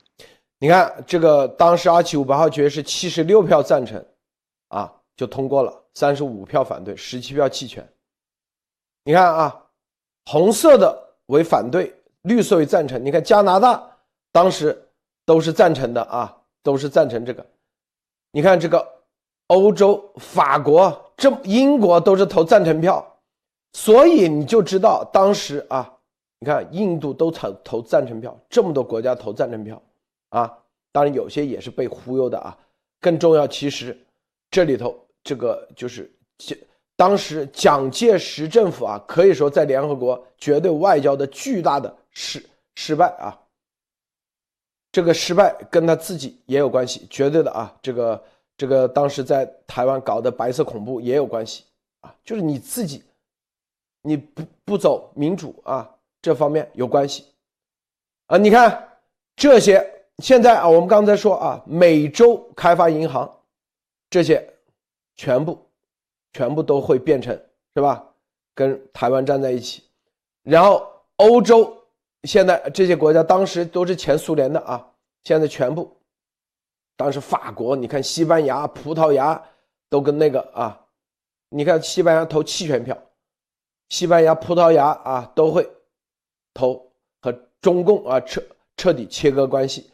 [0.62, 4.05] 你看这个，当时二七五八号决议是七十六票赞成，
[4.67, 7.88] 啊，就通过了，三十五票反对，十七票弃权。
[9.05, 9.65] 你看啊，
[10.25, 13.03] 红色的为反对，绿色为赞成。
[13.03, 13.82] 你看加拿大
[14.34, 14.77] 当时
[15.25, 17.45] 都是赞成的啊，都是赞成这个。
[18.32, 18.86] 你看这个
[19.47, 23.17] 欧洲，法国这英国都是投赞成票，
[23.71, 25.95] 所以你就知道当时啊。
[26.41, 29.82] 你看，印度都投投赞成票，这么多国家投赞成票，
[30.30, 30.58] 啊，
[30.91, 32.58] 当然有些也是被忽悠的啊。
[33.02, 33.97] 更重要，其实
[34.49, 36.10] 这里头这个就是
[36.95, 42.41] 当时蒋介石政府啊，可以说在联合国绝对外交的巨大的失
[42.75, 43.38] 失败啊。
[44.91, 47.78] 这个失败跟他自己也有关系，绝对的啊。
[47.82, 48.23] 这个
[48.58, 51.65] 这个当时在台湾搞的白色恐怖也有关系
[51.99, 53.04] 啊，就是你自己
[54.02, 55.89] 你不不走民主啊。
[56.21, 57.25] 这方面有关系，
[58.27, 58.89] 啊，你看
[59.38, 63.29] 这些现在啊，我们刚才说啊，美洲开发银行
[64.10, 64.45] 这些
[65.15, 65.58] 全部
[66.34, 67.34] 全部都会变成
[67.73, 68.05] 是吧？
[68.53, 69.82] 跟台湾站在一起，
[70.43, 71.73] 然后欧洲
[72.23, 74.86] 现在这些国家当时都是前苏联的啊，
[75.23, 75.95] 现在全部
[76.97, 79.41] 当时法国，你看西班牙、葡萄牙
[79.89, 80.86] 都跟那个啊，
[81.47, 82.97] 你看西班牙投弃权票，
[83.88, 85.65] 西班牙、葡萄牙啊都会。
[86.59, 86.91] 投
[87.21, 88.43] 和中共啊彻
[88.75, 89.89] 彻底切割关系。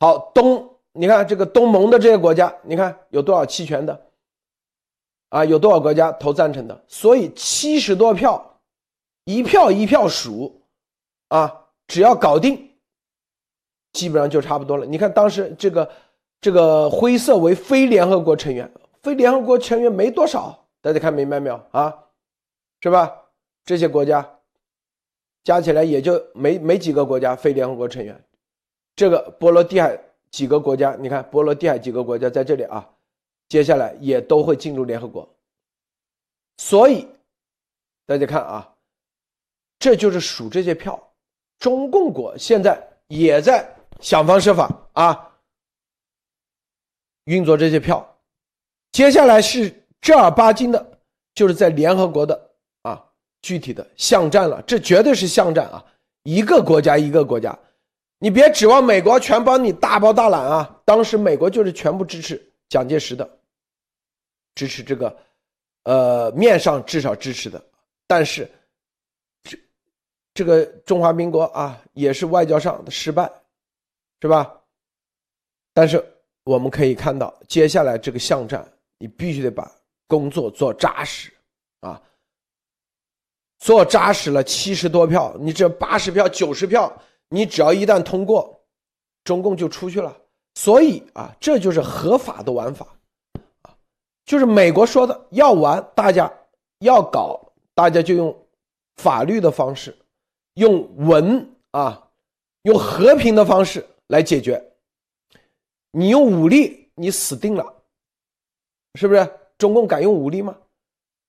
[0.00, 4.06] 好，东你看这个东盟的这些国家，你看有多少弃权的
[5.30, 5.44] 啊？
[5.44, 6.84] 有多少国家投赞成的？
[6.86, 8.60] 所以七十多票，
[9.24, 10.62] 一票一票数
[11.28, 12.70] 啊，只要搞定，
[13.92, 14.84] 基本上就差不多了。
[14.84, 15.90] 你看当时这个
[16.40, 18.70] 这个灰色为非联合国成员，
[19.02, 21.96] 非联合国成员没多少，大家看明白没有啊？
[22.82, 23.10] 是吧？
[23.64, 24.28] 这些国家。
[25.42, 28.22] 加起来也就没没几个国家非联合国成员，
[28.94, 29.98] 这个波罗的海
[30.30, 32.88] 几个国家，你看波罗的海几个国家在这里啊，
[33.48, 35.28] 接下来也都会进入联合国。
[36.58, 37.08] 所以
[38.04, 38.74] 大家看啊，
[39.78, 41.02] 这就是数这些票。
[41.58, 43.66] 中共国现在也在
[44.00, 45.34] 想方设法啊，
[47.24, 48.06] 运作这些票。
[48.92, 50.98] 接下来是正儿八经的，
[51.34, 52.49] 就是在联合国的。
[53.42, 55.84] 具体的巷战了，这绝对是巷战啊！
[56.24, 57.58] 一个国家一个国家，
[58.18, 60.80] 你别指望美国全帮你大包大揽啊！
[60.84, 63.38] 当时美国就是全部支持蒋介石的，
[64.54, 65.16] 支持这个，
[65.84, 67.62] 呃，面上至少支持的，
[68.06, 68.46] 但是
[69.44, 69.58] 这
[70.34, 73.30] 这个中华民国啊，也是外交上的失败，
[74.20, 74.54] 是吧？
[75.72, 76.04] 但是
[76.44, 79.70] 我们可以看到，接下来这个巷战，你必须得把
[80.06, 81.32] 工作做扎实
[81.80, 82.00] 啊！
[83.60, 86.92] 做扎实了七十多票，你这八十票、九十票，
[87.28, 88.58] 你只要一旦通过，
[89.22, 90.16] 中共就出去了。
[90.54, 92.86] 所以啊，这就是合法的玩法，
[93.62, 93.70] 啊，
[94.24, 96.30] 就是美国说的要玩，大家
[96.80, 97.38] 要搞，
[97.74, 98.36] 大家就用
[98.96, 99.96] 法律的方式，
[100.54, 102.08] 用文啊，
[102.62, 104.60] 用和平的方式来解决。
[105.92, 107.64] 你用武力，你死定了，
[108.94, 109.30] 是不是？
[109.58, 110.56] 中共敢用武力吗？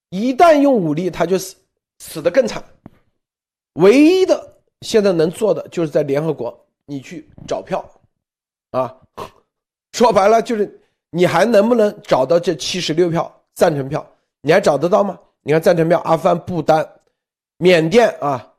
[0.09, 1.57] 一旦用武力，他就死。
[2.01, 2.61] 死得更惨，
[3.73, 7.87] 唯一的现在能做的就是在联合国你去找票，
[8.71, 8.97] 啊，
[9.93, 14.03] 说白了就是你还能不能找到这七十六票赞成票？
[14.41, 15.17] 你还找得到吗？
[15.43, 16.83] 你看赞成票，阿富汗、不丹、
[17.57, 18.51] 缅甸啊，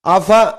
[0.00, 0.58] 阿富汗，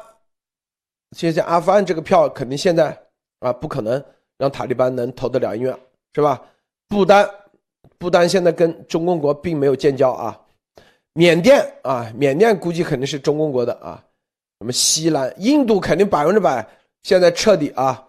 [1.17, 2.95] 现在阿富汗这个票肯定现在
[3.39, 4.01] 啊不可能
[4.37, 5.75] 让塔利班能投得了，因为
[6.13, 6.39] 是吧？
[6.87, 7.27] 不丹，
[7.97, 10.39] 不丹现在跟中共国并没有建交啊。
[11.13, 14.03] 缅甸啊，缅甸估计肯定是中共国的啊。
[14.59, 16.65] 什么西兰、印度肯定百分之百，
[17.03, 18.07] 现在彻底啊！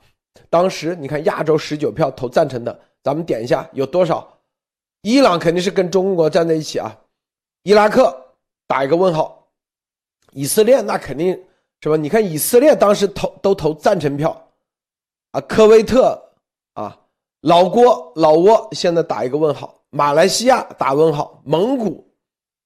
[0.48, 4.38] 当时你看亚洲十九票投赞成的，咱们点一下有多少？
[5.02, 6.96] 伊朗肯定是跟中国站在一起啊。
[7.64, 8.16] 伊拉克
[8.66, 9.48] 打一个问号。
[10.32, 11.28] 以色列那肯定
[11.80, 11.96] 是吧？
[11.96, 14.48] 你看以色列当时投都投赞成票
[15.32, 15.40] 啊。
[15.42, 16.20] 科威特
[16.74, 16.96] 啊，
[17.42, 19.80] 老郭老挝现在打一个问号。
[19.90, 22.08] 马来西亚打问号，蒙古。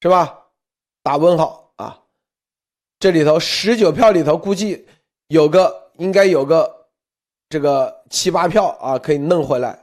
[0.01, 0.39] 是吧？
[1.03, 1.99] 打问号啊！
[3.01, 4.87] 这里头十九票里头，估计
[5.29, 6.87] 有个应该有个
[7.49, 9.79] 这个七八票啊，可以弄回来。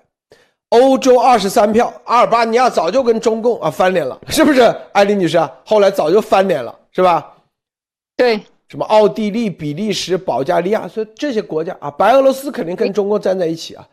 [0.69, 4.61] 欧洲二十三票，阿尔巴尼亚早就跟中共啊翻脸了，是不是？
[4.93, 7.33] 艾丽女士啊，后来早就翻脸了，是吧？
[8.15, 13.87] 对，什么奥地利、比利时、保加利亚，所以这些国家啊，白俄罗斯肯定跟中共站在一起啊。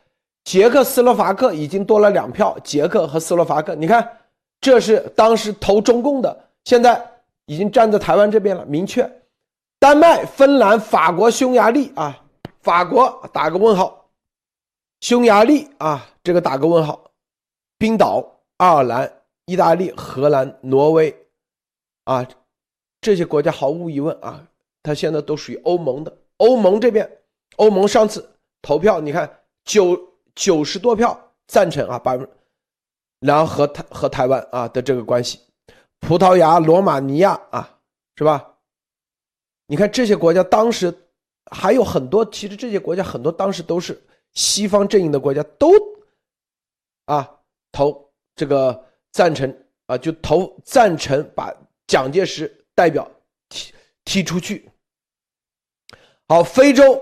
[0.44, 4.08] 捷克斯洛伐克已经多了两票，捷克和斯洛伐克，你看。
[4.62, 7.05] 这是当时投中共的，现在
[7.46, 8.64] 已经站在台湾这边了。
[8.64, 9.11] 明确，
[9.81, 12.25] 丹麦、芬兰、法国、匈牙利啊，
[12.61, 14.09] 法国打个问号，
[15.01, 17.11] 匈牙利啊，这个打个问号，
[17.77, 18.25] 冰岛、
[18.59, 19.12] 爱尔兰、
[19.46, 21.12] 意大利、荷兰、挪威，
[22.05, 22.25] 啊，
[23.01, 24.46] 这些国家毫无疑问啊，
[24.85, 26.16] 它现在都属于欧盟的。
[26.37, 27.11] 欧盟这边，
[27.57, 28.31] 欧盟上次
[28.62, 29.29] 投票，你看
[29.64, 30.01] 九
[30.37, 32.29] 九十多票赞成啊，百分。
[33.22, 35.38] 然后和台和台湾啊的这个关系，
[36.00, 37.78] 葡萄牙、罗马尼亚啊，
[38.16, 38.54] 是吧？
[39.66, 40.92] 你看这些国家当时
[41.52, 45.70] 还有很多，其实这些国家很多当时都是西方阵营的国家，都
[47.04, 47.30] 啊
[47.70, 51.54] 投这个赞成啊，就投赞成把
[51.87, 53.08] 蒋介石代表
[53.48, 53.72] 踢
[54.04, 54.68] 踢出去。
[56.26, 57.00] 好，非洲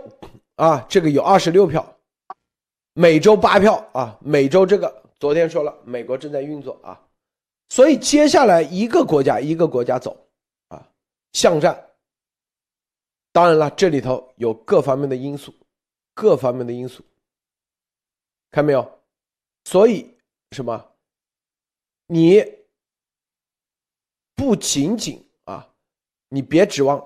[0.56, 1.96] 啊，这个有二十六票，
[2.92, 4.99] 美洲八票啊，美洲这个。
[5.20, 6.98] 昨天说了，美国正在运作啊，
[7.68, 10.26] 所以接下来一个国家一个国家走
[10.68, 10.90] 啊，
[11.34, 11.78] 巷战。
[13.30, 15.54] 当然了，这里头有各方面的因素，
[16.14, 17.04] 各方面的因素，
[18.50, 19.00] 看没有？
[19.66, 20.10] 所以
[20.52, 20.90] 什么？
[22.06, 22.42] 你
[24.34, 25.70] 不仅仅啊，
[26.30, 26.98] 你别指望，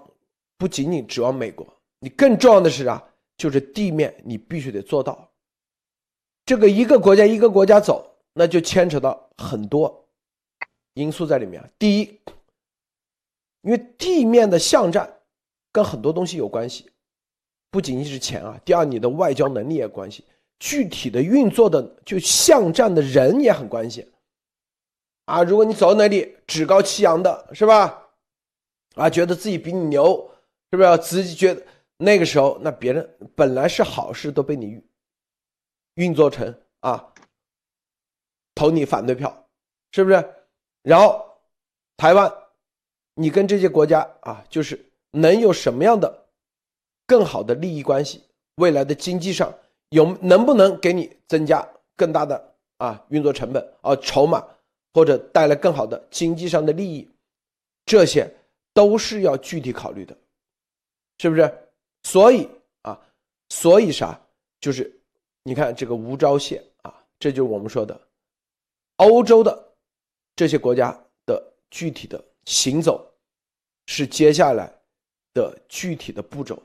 [0.56, 1.66] 不仅仅指望美国，
[1.98, 3.04] 你更重要的是啊，
[3.36, 5.28] 就是地面你必须得做到。
[6.46, 10.06] 这个一个国家一个国家走，那就牵扯到很多
[10.94, 11.62] 因素在里面。
[11.78, 12.20] 第一，
[13.62, 15.10] 因为地面的巷战
[15.72, 16.90] 跟很多东西有关系，
[17.70, 18.60] 不仅仅是钱啊。
[18.64, 20.24] 第二，你的外交能力也关系，
[20.58, 24.10] 具体的运作的就巷战的人也很关系。
[25.24, 28.06] 啊，如果你走到那里趾高气扬的，是吧？
[28.96, 30.30] 啊，觉得自己比你牛，
[30.70, 30.98] 是不是？
[30.98, 31.62] 自己觉得
[31.96, 34.78] 那个时候，那别人本来是好事都被你。
[35.94, 37.12] 运作成啊，
[38.54, 39.46] 投你反对票，
[39.92, 40.34] 是不是？
[40.82, 41.24] 然后
[41.96, 42.32] 台湾，
[43.14, 46.26] 你跟这些国家啊，就是能有什么样的
[47.06, 48.22] 更好的利益关系？
[48.56, 49.52] 未来的经济上
[49.90, 54.46] 有能不能给你增加更大的啊运作成本啊筹码，
[54.92, 57.08] 或者带来更好的经济上的利益？
[57.86, 58.28] 这些
[58.72, 60.16] 都是要具体考虑的，
[61.18, 61.68] 是不是？
[62.02, 62.48] 所以
[62.82, 63.00] 啊，
[63.48, 64.20] 所以啥？
[64.60, 65.00] 就是。
[65.46, 68.00] 你看这个吴钊燮啊，这就是我们说的
[68.96, 69.72] 欧洲的
[70.34, 70.90] 这些国家
[71.26, 73.06] 的具体的行走，
[73.86, 74.72] 是接下来
[75.34, 76.60] 的具体的步骤，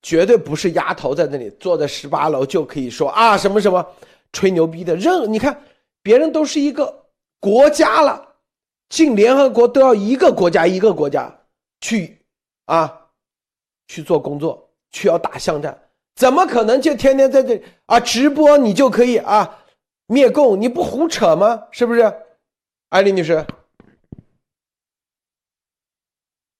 [0.00, 3.86] 绝对不是丫头在那里坐在十八楼就可以说啊什么什么
[4.32, 4.96] 吹牛逼的。
[4.96, 5.62] 任你看
[6.02, 7.04] 别人都是一个
[7.38, 8.34] 国家了，
[8.88, 11.30] 进联合国都要一个国家一个国家
[11.82, 12.18] 去
[12.64, 13.10] 啊
[13.88, 15.78] 去做工作，去要打巷战。
[16.14, 19.64] 怎么可能就天天在这啊直播你就可以啊
[20.06, 20.60] 灭共？
[20.60, 21.68] 你不胡扯吗？
[21.70, 22.14] 是不是，
[22.90, 23.46] 艾丽女士？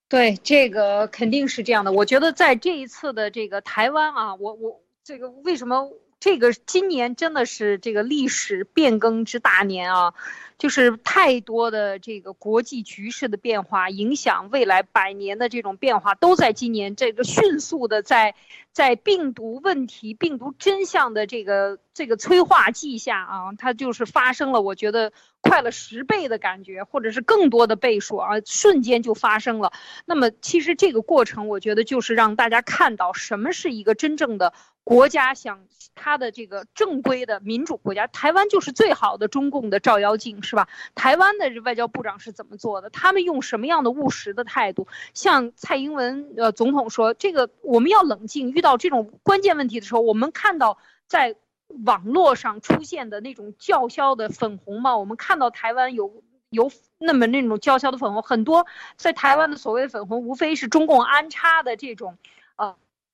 [0.08, 1.92] 对，这个肯定是这样的。
[1.92, 5.90] 我觉得在这一次的这个台湾啊，我我这个为什么
[6.22, 10.14] 这个今年真的是这个历史变更之大年啊，
[10.56, 18.36] 就是太多的这个国际局势的变化，影响未来百年的这种变化，都在今年这个迅速的在
[18.70, 24.62] 在病毒问题、病毒真相的这个这个催化剂下啊，它就是发生了。
[24.62, 25.12] 我觉得。
[25.44, 29.72] 快了十倍的感觉，或者是更多的倍数啊，瞬间就发生了。
[30.04, 34.54] 那么，其实这个过程，我觉得就是让大家看到什么是一个真正的
[34.84, 35.64] 国家，想
[35.94, 38.06] 它的这个正规的民主国家。
[38.06, 40.68] 台湾就是最好的中共的照妖镜，是吧？
[40.94, 42.90] 台湾的外交部长是怎么做的？
[42.90, 44.88] 他们用什么样的务实的态度？
[45.14, 51.36] 像蔡英文呃总统说，这个我们要冷静，遇到这种关键问题的时候，我们看到在。
[51.86, 58.66] 网络上出现的那种叫嚣的粉红嘛，我们看到台湾有有那么那种叫嚣的粉红，很多
[58.96, 62.18] 在台湾的所谓粉红，无非是中共安插的这种，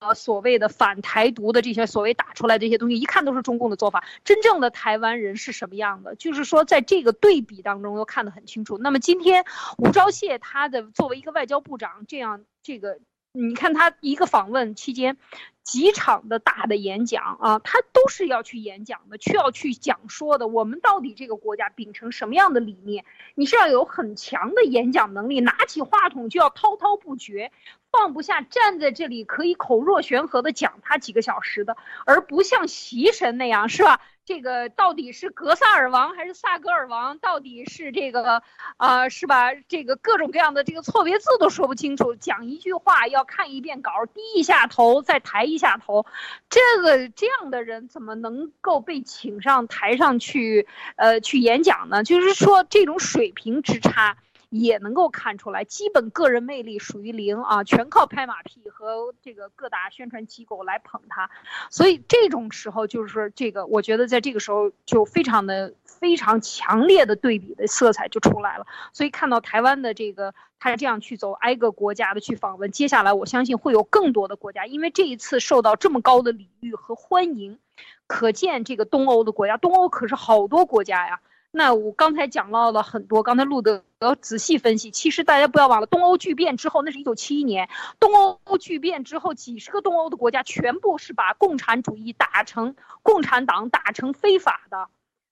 [0.00, 4.04] 呃所谓的反台独的这些所谓打出来这些东西，一看都是中共的做法。
[4.24, 6.14] 真正的台湾人是什么样的？
[6.14, 8.78] 就是说在这个对比当中都看得很清楚。
[8.78, 9.44] 那么今天
[9.76, 12.98] 吴钊燮他的作为一个外交部长，这样这个。
[13.32, 15.18] 你看他一个访问期间，
[15.62, 20.48] 几场的大的演讲啊，他都是要去演讲的，需要去讲说的。
[20.48, 23.04] 我们到底这个国家秉承什么样的理念？
[23.34, 27.52] 你是要有很强的演讲能力，拿起话筒就要滔滔不绝，
[27.90, 34.00] 放不下，站在这里可以口若悬河的讲他几个小时的，而不像习神那样，是吧？
[34.24, 37.18] 这个到底是格萨尔王还是萨格尔王？
[37.18, 38.42] 到底是这个，
[38.76, 39.54] 啊，是吧？
[39.54, 46.04] 这个各种各样的这个错别字都说不清楚，讲一句话要看一遍稿，低一下头再抬一下头，
[46.50, 52.04] 这个这样的人怎么能够被请上台上去，呃，去演讲呢？
[52.04, 54.18] 就是说这种水平之差。
[54.50, 61.30] 也能够看出来，基本个人魅力属于零啊，全靠拍马屁和这个各大宣传机构来捧他，
[61.70, 68.66] 所以这种时候就是说这个，我觉得在这个时候就非常的非常强烈的对比的色彩就出来了。
[68.94, 77.58] 所以看到台湾的这个他这样去走，挨个国家的去访问，接下来我相信会有更多的国家，因为这一次受到这么高的礼遇和欢迎，
[78.06, 81.20] 可见这个东欧的国家，东欧可是好多国家呀。
[81.50, 84.90] 那我刚才讲到了很多，刚才录的要仔细分析。
[84.90, 87.68] 其实大家不要忘了，东欧巨变之后，那是一九七一年，
[87.98, 94.88] 东欧巨变之后，几十个东欧的国家全部是把共产主义打成共产党打成非法的。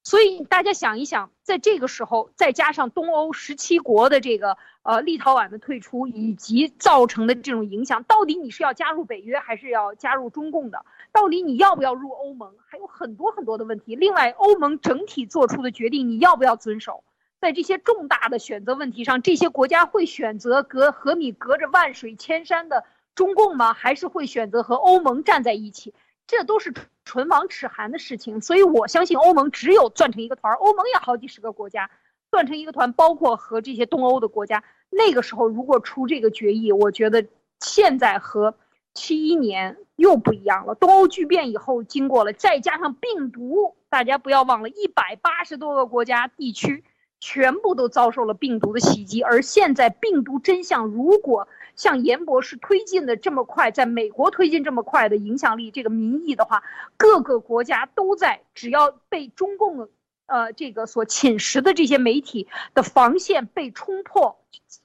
[0.07, 10.87] 所以大家想一想，在这个时候，再加上东欧十七国的这个呃立陶宛的退出，以及造成的这种影响，到底你是要加入北约还是要加入中共的？
[11.11, 12.55] 到底你要不要入欧盟？
[12.69, 13.97] 还有很多很多的问题。
[13.97, 17.03] 另外，欧盟整体做出的决定，你要不要遵守？
[17.41, 22.85] 在这些重大的选择问题上，这些国家会选择隔和你隔着万水千山的
[23.17, 23.73] 中共吗？
[23.75, 25.95] 还是会选择和欧盟站在一起？
[26.29, 26.73] 这都是
[27.07, 30.53] 唇亡齿寒的事情，所以我相信欧盟只有攥成一个团。
[30.55, 31.89] 欧盟也好几十个国家，
[32.31, 34.63] 攥成一个团，包括和这些东欧的国家。
[34.91, 37.25] 那个时候如果出这个决议，我觉得
[37.61, 38.57] 现在和
[38.93, 40.75] 七一年又不一样了。
[40.75, 46.85] 东欧剧变以后，经过了再加上病毒，大家不要忘了，一百八十多个国家地区
[47.27, 49.20] 全部都遭受了病毒的袭击。
[49.22, 51.49] 而现在病毒真相如果。
[51.77, 56.62] 像严博士推进的这么快，在美国推进这么快的影响力，这个民意的话，
[56.97, 59.91] 各个国家都在，只要被中共，
[60.24, 64.39] 呃，这个所侵蚀的这些媒体的防线被冲破，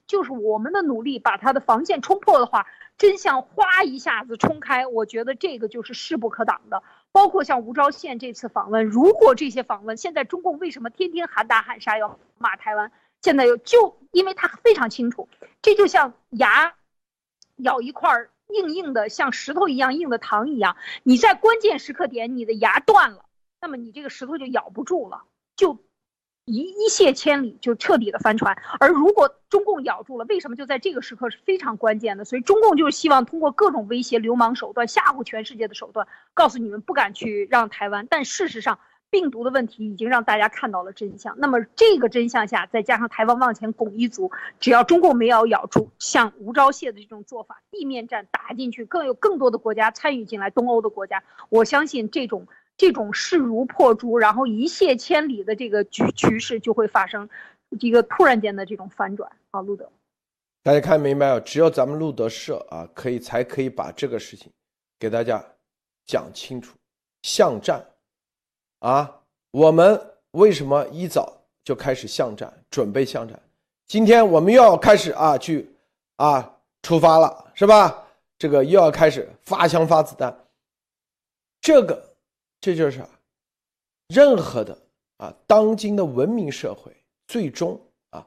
[0.06, 2.66] 就是我们的努力把它的防线冲破的话，
[2.98, 6.82] 真相哗一下子冲开，我觉得这个就是势不可挡的。
[7.12, 12.90] 包括像吴钊宪这次访问，如果这些访问，现在中共为什么天天喊打喊杀要骂台湾？
[13.20, 15.28] 现在又就因为他非常清楚，
[15.60, 16.74] 这就像牙。
[17.56, 18.10] 咬一块
[18.48, 23.26] 硬硬的，像石头一样硬的糖一样，你在关键时刻点你的牙断了，
[23.60, 25.22] 那么你这个石头就咬不住了，
[25.54, 25.78] 就
[26.44, 28.56] 一一泻千里，就彻底的翻船。
[28.80, 32.24] 而如果中共咬住了，为什么就在这个时刻是非常关键的？
[32.24, 38.06] 所以中共就是希望通过各种威胁、流氓手段吓唬全世界的手段，告诉你们不敢去让台湾。
[38.08, 38.78] 但事实上。
[39.12, 41.38] 病毒的问题已经让大家看到了真相。
[41.38, 52.46] 那么这个真相下，再加上台湾往前拱一卒，只要中共没有咬住，像吴钊燮的这种做法，地面战打进去，更有更多的国家参与进来，东欧的国家，我相信这种
[52.82, 57.28] 这种势如破竹，然后一泻千里的这个局局势就会发生
[57.78, 59.30] 一个突然间的这种反转。
[59.52, 59.88] 啊，路德，
[60.64, 64.50] 大家看明白了，只有咱们路德社啊，可以才可以把这个事情
[64.98, 65.40] 给大家
[66.06, 66.76] 讲清楚，
[67.22, 67.86] 巷战。
[68.80, 69.20] 啊，
[69.52, 70.00] 我们
[70.32, 73.40] 为什么一早就开始巷战，准备巷战？
[73.86, 75.72] 今天我们又要开始啊，去
[76.16, 76.52] 啊
[76.82, 78.04] 出发了，是吧？
[78.36, 80.36] 这个又要开始发枪发子弹。
[81.60, 82.11] 这个
[82.62, 83.08] 这就是啥？
[84.06, 84.78] 任何的
[85.16, 86.94] 啊，当今的文明社会，
[87.26, 88.24] 最终啊，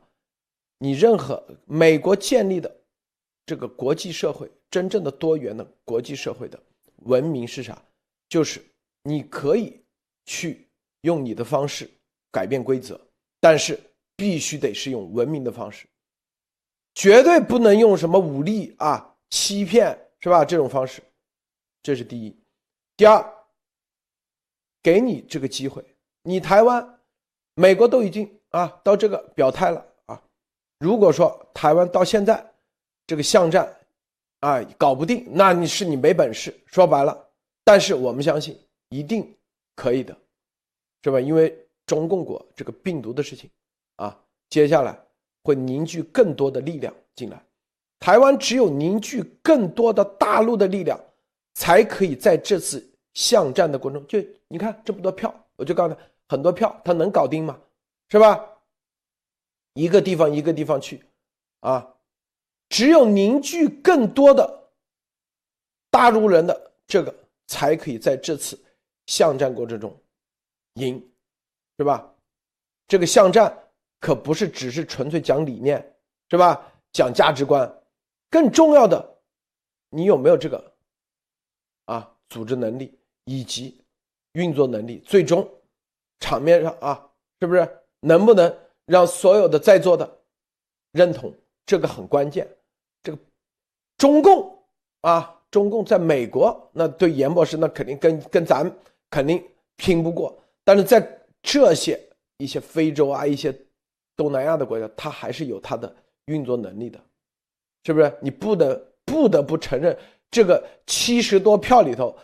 [0.78, 2.76] 你任何美国建立的
[3.46, 6.62] 这个国际社会，真正的多元的国际社会的
[7.04, 7.82] 文明是啥？
[8.28, 8.62] 就是
[9.04, 9.82] 你可以
[10.26, 10.68] 去
[11.02, 11.90] 用你的方式
[12.30, 13.00] 改变规则，
[13.40, 13.80] 但是
[14.18, 15.88] 必须得是用文明的方式，
[16.94, 20.44] 绝对不能用什么武力啊、欺骗，是吧？
[20.44, 21.02] 这种方式，
[21.82, 22.36] 这是第一。
[22.98, 23.35] 第二。
[24.86, 25.84] 给你这个机会，
[26.22, 27.00] 你台湾、
[27.56, 30.22] 美国都已经啊到这个表态了啊。
[30.78, 32.46] 如果说台湾到现在
[33.08, 33.68] 这个巷战
[34.42, 36.56] 啊搞不定，那你是你没本事。
[36.68, 37.18] 说白了，
[37.64, 38.56] 但是我们相信
[38.90, 39.36] 一定
[39.76, 40.16] 可以的，
[41.02, 41.20] 是吧？
[41.20, 41.58] 因为
[41.88, 43.50] 中共国这个病毒的事情
[43.96, 44.16] 啊，
[44.52, 44.96] 接下来
[45.42, 47.44] 会凝聚更多的力量进来。
[48.00, 51.00] 台湾只有凝聚更多的大陆的力量，
[51.56, 52.88] 才可以在这次。
[53.16, 57.59] 巷战的过程中，就你看这么多票，我就告诉他，很多票他能搞定吗？
[58.09, 58.47] 是吧？
[59.74, 61.03] 一个地方一个地方去，
[61.61, 61.95] 啊，
[62.70, 64.70] 只有凝聚更多的
[65.89, 67.13] 大陆人的这个，
[67.47, 68.57] 才可以在这次
[69.07, 69.93] 巷战过程中
[70.76, 71.03] 赢，
[71.78, 72.13] 是吧？
[72.88, 73.57] 这个巷战
[73.99, 75.95] 可不是只是纯粹讲理念，
[76.30, 76.72] 是吧？
[76.91, 77.82] 讲价值观，
[78.30, 79.18] 更重要的，
[79.89, 80.74] 你有没有这个
[81.86, 82.97] 啊组织能力？
[83.26, 83.76] 以及
[84.34, 85.47] 运作能力，最终
[86.19, 87.09] 场面上啊，
[87.39, 87.67] 是不是
[87.99, 88.55] 能不能
[88.86, 90.19] 让所有的在座的
[90.91, 91.34] 认同？
[91.65, 92.47] 这个很关键。
[93.01, 93.17] 这个
[93.97, 94.57] 中共
[95.01, 98.71] 啊，中共在美国那对严博士那肯定跟跟咱
[99.09, 99.43] 肯定
[99.76, 101.01] 拼不过，但是在
[101.41, 101.99] 这些
[102.38, 103.55] 一些非洲啊、一些
[104.15, 105.93] 东南亚的国家，他还是有他的
[106.26, 106.99] 运作能力的，
[107.86, 108.13] 是不是？
[108.21, 109.97] 你不得不得不承认，
[110.30, 112.15] 这个七十多票里头。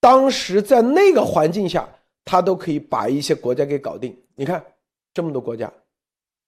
[0.00, 1.88] 当时在那个环境下，
[2.24, 4.16] 他都可以把一些国家给搞定。
[4.34, 4.64] 你看，
[5.12, 5.72] 这么多国家，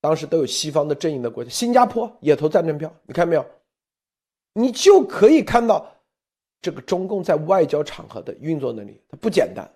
[0.01, 2.92] 当时都有西方的阵营的国家，新加坡也投赞成票。
[3.07, 3.44] 你看没有？
[4.53, 5.86] 你就可以看到
[6.61, 9.68] 这个中共在外交场合的运作能力，它不简单。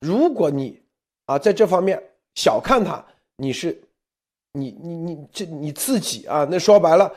[0.00, 0.82] 如果你
[1.26, 2.02] 啊在这方面
[2.34, 3.04] 小看他，
[3.36, 3.78] 你是
[4.52, 7.12] 你你你这你自己啊，那说白了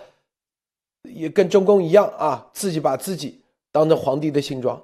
[1.04, 3.42] 也跟中共一样啊，自己把自己
[3.72, 4.82] 当成皇帝的新装。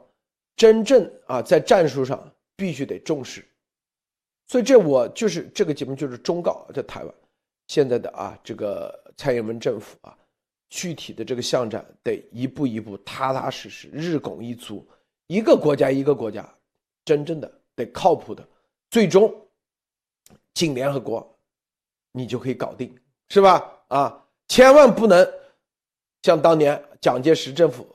[0.56, 3.46] 真正啊，在战术上必须得重视，
[4.48, 7.14] 所以这我就是这个节目就是忠告在台湾
[7.68, 10.18] 现在的啊这个蔡英文政府啊，
[10.70, 14.88] 具体的这个巷战得一步一步踏踏实实日拱一卒，
[15.28, 16.50] 一个国家一个国家，
[17.04, 18.48] 真正的得靠谱的，
[18.90, 19.34] 最终
[20.54, 21.38] 进联合国，
[22.14, 22.98] 你就可以搞定，
[23.28, 23.74] 是吧？
[23.90, 25.30] 啊，千万不能
[26.22, 27.86] 像当年蒋介石政府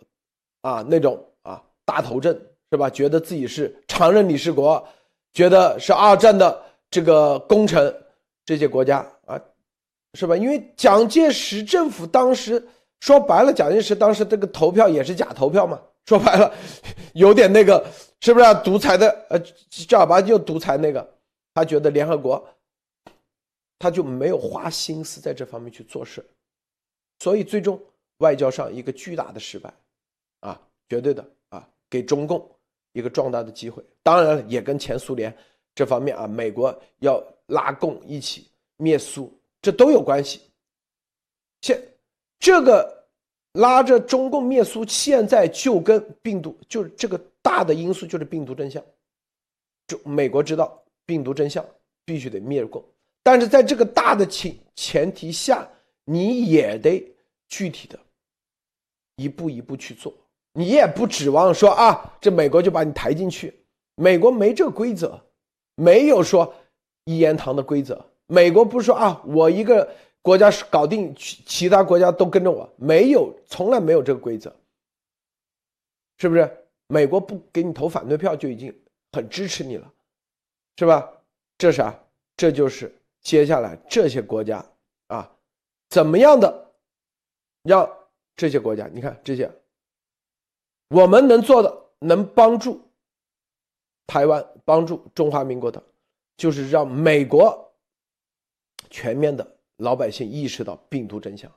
[0.61, 2.39] 啊那种啊大头阵。
[2.71, 2.89] 是吧？
[2.89, 4.87] 觉得自己是常任理事国，
[5.33, 7.95] 觉得是二战的这个功臣，
[8.45, 9.41] 这些国家啊，
[10.15, 10.37] 是吧？
[10.37, 12.65] 因为蒋介石政府当时
[13.01, 15.81] 说白了，蒋介石当时这个投票也是假投票嘛。
[16.07, 16.53] 说白了，
[17.15, 17.87] 有点那个，
[18.21, 19.09] 是不是啊独裁的？
[19.29, 19.39] 呃，
[19.87, 21.15] 正儿八经独裁那个，
[21.55, 22.43] 他觉得联合国，
[23.79, 26.25] 他就没有花心思在这方面去做事，
[27.19, 27.81] 所以最终
[28.19, 29.73] 外交上一个巨大的失败，
[30.41, 32.51] 啊，绝对的啊，给中共。
[32.93, 35.35] 一个壮大的机会，当然了也跟前苏联
[35.75, 39.33] 这方面啊，美国要拉共一起灭苏，
[39.63, 40.41] 这都有关系。
[41.61, 41.81] 现
[42.39, 43.07] 这个
[43.53, 48.83] 拉着中共灭苏，现在就跟病毒，就是这个大的因素就是病毒真相。
[49.87, 51.65] 就美国知道病毒真相，
[52.05, 52.85] 必须得灭共，
[53.23, 55.69] 但是在这个大的前前提下，
[56.05, 57.05] 你也得
[57.49, 57.99] 具体的
[59.17, 60.15] 一步一步去做。
[60.53, 63.55] 你也不指望说啊，这美国就把你抬进去，
[63.95, 65.21] 美国没这规则，
[65.77, 66.53] 没有说
[67.05, 68.05] 一言堂的规则。
[68.27, 69.89] 美国不是说啊，我一个
[70.23, 74.55] 国家搞定，其其他国家都跟着我，没有，从来没有这个规则，
[76.19, 76.57] 是不是？
[76.89, 78.77] 美国不给你投反对票就已经
[79.13, 79.93] 很支持你了，
[80.77, 81.09] 是吧？
[81.57, 81.97] 这啥？
[82.37, 84.65] 这就是接下来这些国家
[85.07, 85.31] 啊，
[85.91, 86.73] 怎么样的
[87.63, 87.89] 让
[88.35, 88.89] 这些国家？
[88.93, 89.49] 你看这些。
[90.91, 92.83] 我们能做的，能帮助
[94.09, 95.81] 台湾、帮助中华民国的，
[96.37, 97.73] 就是让美国
[98.91, 101.51] 全面的老百姓意识到病毒真相。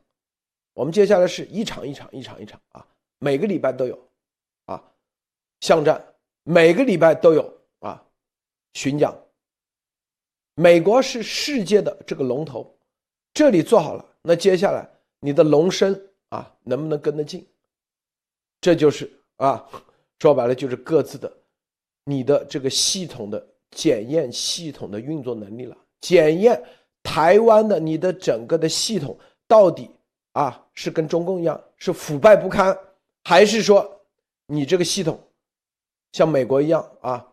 [0.74, 2.86] 我们接下来是一场一场、一场一场啊，
[3.18, 4.00] 每个礼拜都有
[4.66, 4.84] 啊，
[5.62, 6.00] 巷战，
[6.44, 8.06] 每个礼拜都有啊，
[8.74, 9.18] 巡讲。
[10.54, 12.78] 美国是世界的这个龙头，
[13.34, 14.88] 这里做好了，那接下来
[15.20, 17.44] 你的龙身啊，能不能跟得进？
[18.62, 19.12] 这就是。
[19.38, 19.68] 啊，
[20.20, 21.32] 说白了就是各自的
[22.06, 26.64] 你的这个系统的检验系统的运作能力了，检验
[27.02, 29.18] 台湾的你的整个的系统
[29.48, 29.90] 到底
[30.34, 32.78] 啊是跟中共一样是腐败不堪，
[33.24, 34.02] 还是说
[34.46, 35.20] 你这个系统
[36.12, 37.26] 像美国一样啊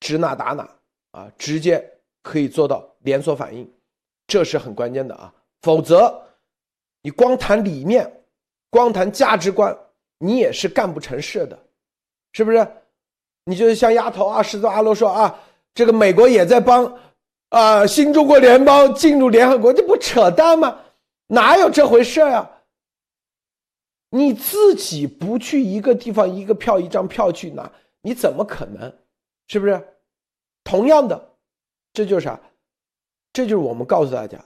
[0.00, 0.68] 指哪打哪
[1.12, 3.70] 啊，直接可以做到连锁反应，
[4.26, 6.22] 这是很关键的啊，否则
[7.02, 8.24] 你光谈理念，
[8.70, 9.76] 光谈价值观，
[10.18, 11.58] 你也是干不成事的，
[12.32, 12.66] 是不是？
[13.44, 15.38] 你就像丫头啊，十字阿罗说啊，
[15.74, 16.98] 这个美国也在帮
[17.50, 20.80] 啊新中国联邦进入联合国，这不扯淡吗？
[21.26, 22.50] 哪有这回事呀？
[24.10, 28.90] 你自己不去一个地方一个票一张票去拿，你怎么可能？
[29.48, 29.82] 是不是？
[30.62, 31.30] 同样的，
[31.92, 32.40] 这就是啥？
[33.32, 34.38] 这就是我们告诉大家，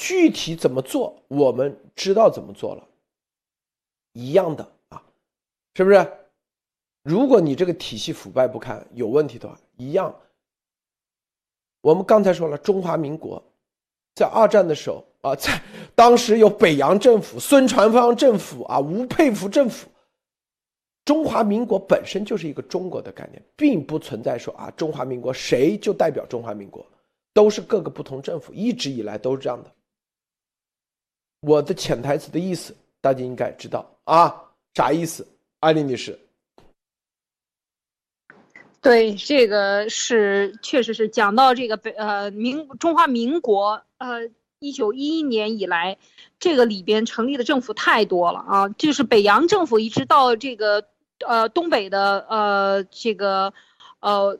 [0.00, 2.88] 具体怎么做，我们知道怎么做了，
[4.14, 5.02] 一样的啊。
[5.74, 6.10] 是不是？
[7.02, 10.14] 如果你这个体系腐败不堪、有问题的话，一样。
[11.82, 13.42] 我们刚才说了，中华民国
[14.14, 15.62] 在二战的时候啊， 在
[15.94, 19.86] 当时有北洋政府、孙传芳政府啊、吴佩孚政府。
[21.04, 26.86] 中华民国本身就是一个中国的概念，并不存在说啊，中华民国谁就代表中华民国，
[27.34, 29.70] 都是各个不同政府，一直以来都是这样的。
[31.40, 34.34] 我的潜台词的意思，大家应该知道啊，
[34.74, 35.26] 啥意思？
[35.60, 36.18] 艾丽女士，
[38.82, 44.28] 对这个是确实是讲到这个北呃民中华民国呃
[44.58, 45.96] 一九一一年以来，
[46.38, 50.84] 这个里边成立的政府太多了啊，就是北洋政府一直到这个
[51.26, 53.52] 呃东北的呃这个
[54.00, 54.38] 呃。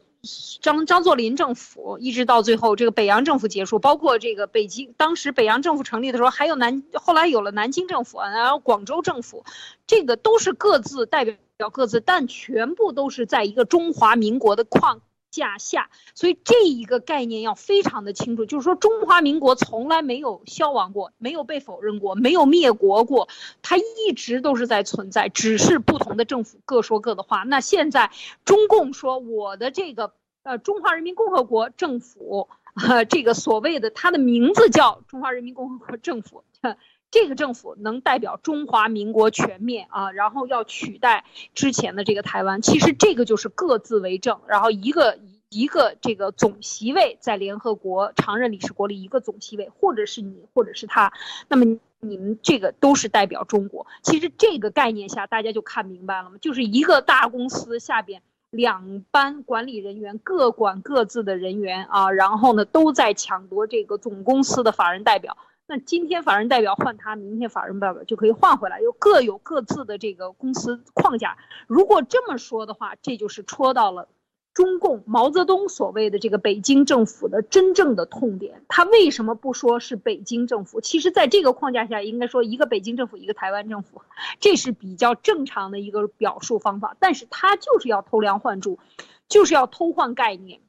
[0.60, 9.44] 张张作霖政府一直到最后，这个北洋政府结束，包括这个北京，当时北洋政府成立的时候，还有南，后来有了南京政府，然后广州政府，
[9.86, 15.00] 这个都是各自代表各自，但全部都是在一个中华民国的框。
[15.30, 23.28] 架下，所以这一个概念要非常的清楚，就是说中华民国从来没有消亡过，没有被否认过，没有灭国过，
[23.62, 27.44] 它一直都是在存在，只是不同的政府各说各的话。
[27.44, 28.10] 那现在
[28.44, 30.12] 中共说我的这个
[30.42, 36.42] 呃中华人民共和国政府，呃这个所谓的它的名字叫中华人民共和国政府。
[37.10, 51.12] 这个政府能代表中华民国全面啊，然后要取代之前的这个台湾，其实这个就是各自为政，然后一个一个这个总席位在联合国常任理事国里一个总席位，或者是你，或者是他，
[51.48, 51.64] 那么
[51.98, 53.86] 你们这个都是代表中国。
[54.02, 56.36] 其实这个概念下，大家就看明白了吗？
[56.40, 65.36] 就是一个大公司下边两班管理人员各管各自的人员啊，然后呢都在抢夺这个总公司的法人代表。
[65.70, 71.38] 那今天法人代表换他，明天法人代表就可以换回来，又各有各自的这个公司框架。
[71.68, 74.08] 如果这么说的话，这就是戳到了
[74.52, 78.64] 中共毛泽东所谓的这个北京政府的真正的痛点。
[78.66, 80.80] 他为什么不说是北京政府？
[80.80, 84.02] 其实，在这个框架下，应该说一个北京政府，一个台湾政府，
[84.40, 86.96] 这是比较正常的一个表述方法。
[86.98, 88.80] 但是他就是要偷梁换柱，
[89.28, 90.62] 就是要偷换概念。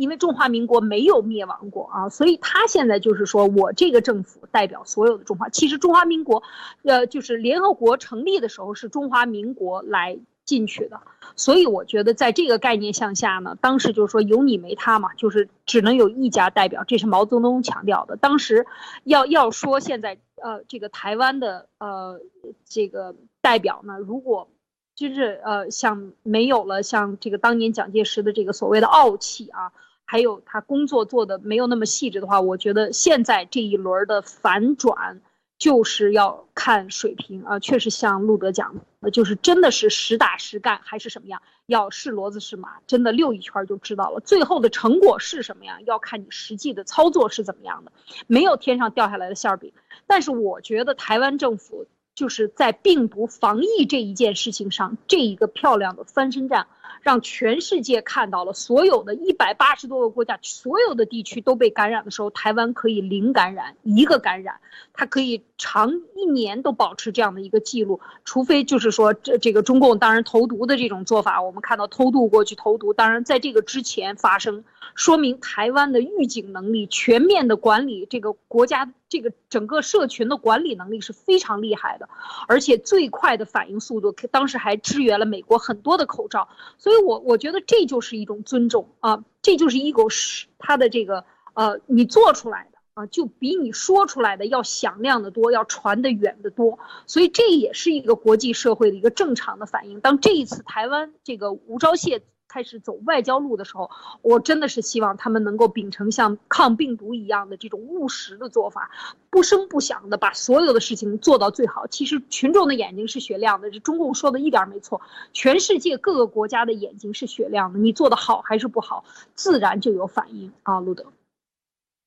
[0.00, 5.50] 因为中华民国没有灭亡过啊，所以他现在就是说我这个政府代表所有的中华。
[5.50, 6.42] 其实中华民国，
[6.84, 11.02] 呃，就是联合国成立的时候是中华民国来进去的，
[11.36, 18.16] 所以我觉得在这个概念向下呢，当时就是说有你没他嘛，就是只能有一家代表，这是毛泽东强调的。
[18.16, 18.66] 当时
[19.04, 22.18] 要要说现在呃这个台湾的呃
[22.64, 24.48] 这个代表呢，如果
[24.94, 29.72] 就是呃像没有了像这个当年蒋介石的这个所谓的傲气啊。
[30.10, 35.20] 还有他工作做的没有那么细致的话，我觉得现在这一轮的反转
[35.56, 44.18] 就是要看水平啊，确实像路德讲的，就是真的是实打实干还是什么样，要是骡子是马，真的溜一圈就知道了。
[44.18, 47.92] 最后的成果是什么样，要看你实际的操作是怎么样的，
[48.26, 49.72] 没有天上掉下来的馅饼。
[50.08, 51.86] 但是我觉得台湾政府
[52.16, 56.66] 就是在病毒防疫这一件事情上，这一个漂亮的翻身仗。
[57.02, 64.60] 让全世界看到了，所有的一百八十多个国家，所有的地区都被感染的时候，台湾可以零感染，一个感染，
[64.92, 68.00] 它可以长一年都保持这样的一个记录。
[68.24, 74.64] 除非就是说，这这个中共当然投毒的这种做法，我们看到偷渡过去投毒，当然在这个之前发生，
[74.94, 82.08] 说明台湾的预警能力、全面的管理这个国家这个整个社群的管理能力是非常厉害的，
[82.46, 86.48] 而且最快的反应速度，当时还支援了美国很多的口罩，
[86.80, 86.96] 所以。
[87.04, 91.24] 我我觉得这就是一种尊重啊，这就是一狗是它的这个
[91.54, 96.78] 呃，你做出来的啊，就比你说出来的要响亮的多，要传的远的多。
[97.06, 100.00] 所以这也是一个国际社会的一个正常的反应。
[100.00, 102.22] 当这一次台湾这个吴钊燮。
[102.50, 103.88] 开始走外交路的时候，
[104.22, 108.90] 我真的是希望他们能够秉承像抗病毒一样的这种务实的做法，
[109.30, 111.86] 不声不响的把所有的事情做到最好。
[111.86, 115.00] 其实群众的眼睛是雪亮的，这中共说的一点没错。
[115.32, 119.04] 全世界各个国家的眼睛是雪亮的，你做的好还是不好，
[119.36, 121.06] 自然就有反应啊，路德。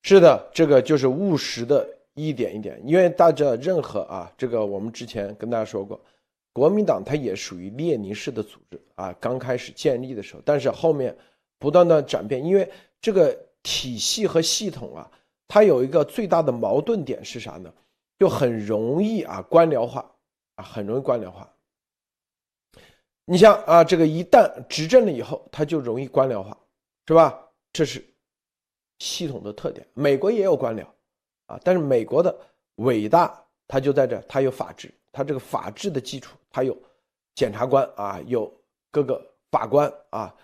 [0.02, 5.98] 是的，这个就是务实的一点一点，因为大家任何啊，这个我们之前跟大家说过。
[6.54, 11.14] 国民党它也属于列宁式的组织啊，刚开始建立的时候，但是后面
[11.58, 15.10] 不断的转变，因为这个体系和系统啊，
[15.48, 17.74] 它有一个最大的矛盾点是啥呢？
[18.20, 20.08] 就很容易啊官僚化
[20.54, 21.52] 啊，很容易官僚化。
[23.24, 26.56] 你像啊，这个一旦执政了以后，它就容易官僚化，
[27.08, 27.48] 是吧？
[27.72, 28.04] 这是
[29.00, 29.84] 系统的特点。
[29.92, 30.86] 美国也有官僚
[31.46, 32.38] 啊，但是美国的
[32.76, 34.92] 伟大，他就在这，他有法治。
[35.12, 36.76] 他这个法治的基础，他有
[37.36, 38.52] 检察官啊，有
[38.90, 40.34] 各个法官啊。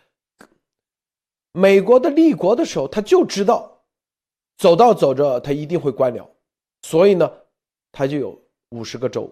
[1.52, 3.82] 美国的立国的时候，他就知道
[4.58, 6.24] 走到走着，他一定会官僚，
[6.82, 7.28] 所以呢，
[7.90, 9.28] 他就有五十个州，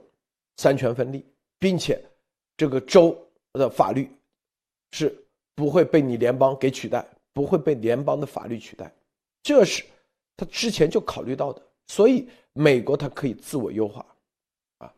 [0.57, 1.25] 三权分立，
[1.61, 2.05] 并且
[2.57, 3.17] 这个州
[3.53, 4.11] 的法律
[4.91, 5.17] 是
[5.55, 8.93] 不会被你联邦给取代，不会被联邦的法律取代，
[9.45, 9.85] 这是
[10.37, 14.07] 他之前就考虑到的，所以美国它可以自我优化。
[14.79, 14.95] 啊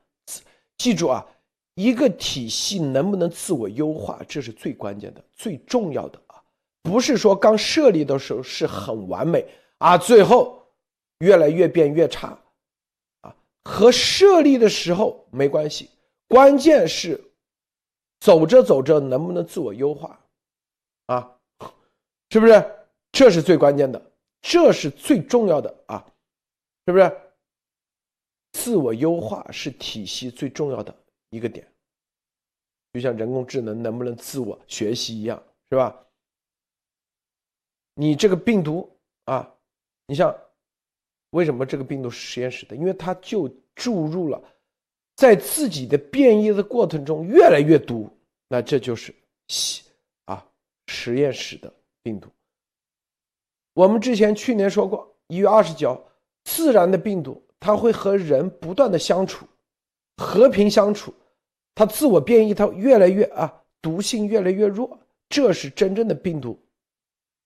[0.77, 1.27] 记住啊，
[1.75, 6.43] 一个体系能不能自我优化，这是最关键的、最重要的啊！
[6.83, 10.67] 不是说刚设立的时候是很完美啊，最后
[11.19, 12.39] 越来越变越差
[13.21, 15.91] 啊，和设立的时候没关系，
[16.29, 17.23] 关键是
[18.21, 20.19] 走着走着能不能自我优化
[21.07, 21.37] 啊？
[22.31, 22.65] 是不是？
[23.13, 24.01] 这是最关键的，
[24.41, 26.07] 这是最重要的啊！
[26.91, 27.21] 是不是？
[28.53, 30.93] 自我优化是体系最重要的
[31.31, 31.65] 一个点，
[32.93, 36.05] 就像人工智能能不能自我学习一样，是吧？
[37.95, 38.91] 你这个病毒
[39.27, 39.55] 啊，
[40.07, 40.37] 你像
[41.31, 42.75] 为什么这个病毒是实验室的？
[42.75, 44.43] 因为它就注入了，
[45.15, 48.11] 在自己的变异的过程中越来越毒，
[48.49, 49.15] 那这就是
[50.25, 50.45] 啊
[50.89, 51.73] 实验室的
[52.03, 52.29] 病毒。
[53.75, 56.05] 我们之前去年说过，一月二十九，
[56.51, 57.41] 自然的病毒。
[57.63, 59.47] 它会和人不断的相处，
[60.17, 61.13] 和平相处，
[61.75, 64.99] 它自我变异，它越来越啊，毒性越来越弱，
[65.29, 66.59] 这是真正的病毒，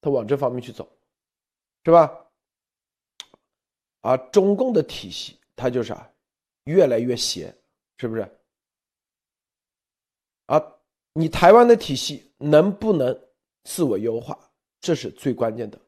[0.01, 0.89] 它往这方面去走，
[1.85, 2.17] 是吧？
[4.03, 6.09] 而中共的体系，它就是啊，
[6.67, 7.53] 越来越邪，
[7.99, 8.23] 是不是？
[10.47, 10.65] 啊，
[11.13, 13.21] 你台湾的体系能不能
[13.65, 14.39] 自我优化，
[14.81, 15.81] 这是最关键的。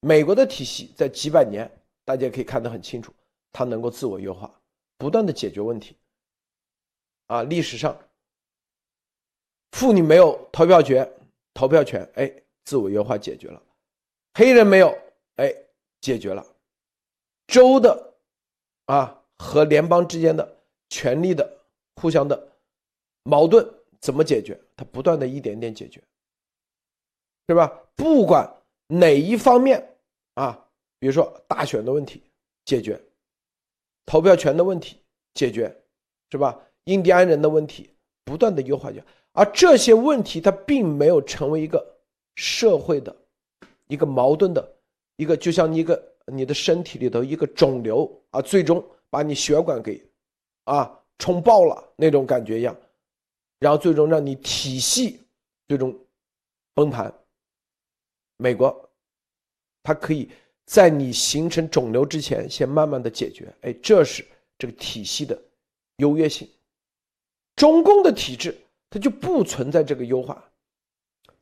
[0.00, 1.70] 美国的体系在几百年，
[2.04, 3.12] 大家可以看得很清楚。
[3.52, 4.52] 它能够自我优化，
[4.98, 5.96] 不断的解决问题。
[7.28, 7.96] 啊，历史上，
[9.72, 11.08] 妇女没有投票权，
[11.54, 12.32] 投票权，哎，
[12.64, 13.62] 自我优化解决了；
[14.34, 14.92] 黑人没有，
[15.36, 15.54] 哎，
[16.00, 16.44] 解决了。
[17.46, 18.14] 州的，
[18.86, 20.56] 啊，和联邦之间的
[20.88, 21.58] 权力的
[21.94, 22.52] 互相的
[23.22, 23.64] 矛盾
[24.00, 24.60] 怎么解决？
[24.76, 26.02] 它不断的一点点解决，
[27.46, 27.68] 是吧？
[27.94, 28.52] 不管
[28.88, 29.96] 哪一方面
[30.34, 30.63] 啊，
[30.98, 32.22] 比如说大选的问题
[32.64, 33.00] 解决。
[34.06, 34.98] 投票权的问题
[35.32, 35.74] 解决，
[36.30, 36.60] 是吧？
[36.84, 37.88] 印第安人的问题
[38.22, 41.82] 不断的优化掉，而这些问题它并没有成为一个
[42.34, 43.16] 社会的
[43.86, 44.76] 一个矛盾的
[45.16, 50.06] 一个，就像一个你的身体里头一个肿瘤啊，最终把你血管给
[50.64, 52.76] 啊冲爆了那种感觉一样，
[53.58, 55.18] 然后最终让你体系
[55.66, 55.98] 最终
[56.74, 57.10] 崩盘。
[58.36, 58.90] 美国，
[59.82, 60.30] 它可以。
[60.66, 64.24] 在你形成肿瘤之前，先慢慢的解决，哎，这是
[64.58, 65.38] 这个体系的
[65.98, 66.48] 优越性。
[67.56, 68.56] 中共的体制
[68.90, 70.42] 它就不存在这个优化。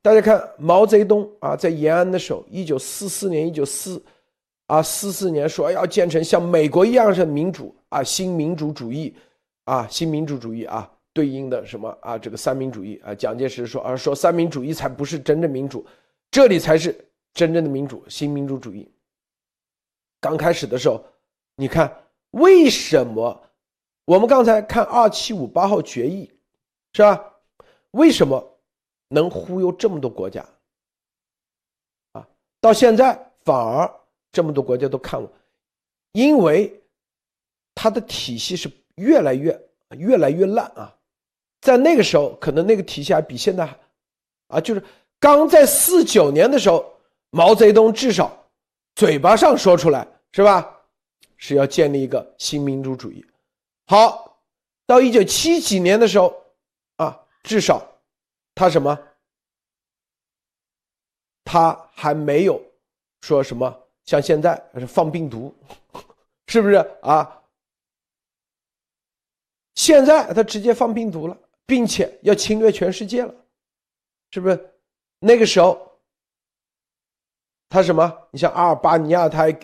[0.03, 4.03] 大家看毛泽东啊，在延安的时候，一九四四年、一九四
[4.67, 9.15] 啊四四年说要建成像美国一样的民主啊，新民主主义
[9.65, 15.87] 啊，新民主主义啊，对应的什么啊，这个三民主义啊，蒋介石说啊，说三民主义才不是真正民主，
[16.33, 16.93] 这里才是
[17.33, 18.91] 真正的民主，新民主主义。
[20.23, 21.05] 刚开始的时候，
[21.57, 23.43] 你看为什么
[24.05, 26.31] 我们刚才看二七五八号决议，
[26.93, 27.35] 是吧？
[27.91, 28.59] 为什么
[29.09, 30.47] 能忽悠这么多国家？
[32.13, 32.25] 啊，
[32.61, 33.93] 到现在反而
[34.31, 35.29] 这么多国家都看我，
[36.13, 36.73] 因为
[37.75, 39.61] 它的体系是越来越
[39.99, 40.97] 越来越烂啊！
[41.61, 43.69] 在那个时候，可能那个体系还比现在，
[44.47, 44.85] 啊，就是
[45.19, 46.95] 刚在四九年的时候，
[47.31, 48.39] 毛泽东至少。
[48.95, 50.81] 嘴巴上说出来是吧？
[51.37, 53.25] 是要建立一个新民主主义。
[53.87, 54.41] 好，
[54.87, 56.35] 到一九七几年的时候
[56.97, 57.85] 啊，至少
[58.55, 58.97] 他什么？
[61.45, 62.63] 他还没有
[63.23, 65.53] 说什么像现在是放病毒，
[66.47, 67.43] 是不是啊？
[69.75, 71.37] 现在他直接放病毒了，
[71.67, 73.35] 并且要侵略全世界了，
[74.31, 74.75] 是不是？
[75.19, 75.92] 那个时候
[77.73, 78.15] 他什么？
[78.31, 79.61] 你像阿尔巴尼亚，他还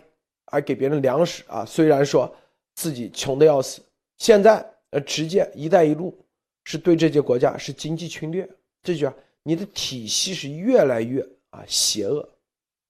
[0.46, 2.34] 还给别人粮食啊，虽然说
[2.74, 3.82] 自己穷的要死。
[4.16, 6.18] 现在呃，直接“一带一路”
[6.64, 8.48] 是对这些国家是经济侵略，
[8.82, 12.26] 这就你的体系是越来越啊邪恶，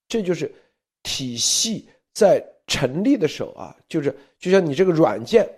[0.06, 0.54] 这就是
[1.02, 5.50] 体系在成立的时候啊，就是就像你这个软件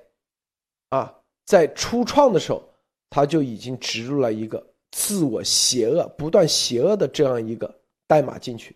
[0.89, 2.67] 啊，在初创的时候，
[3.11, 7.71] 它就已经植入了一个自我邪恶、不断邪恶的这样一个
[8.07, 8.75] 代码进去，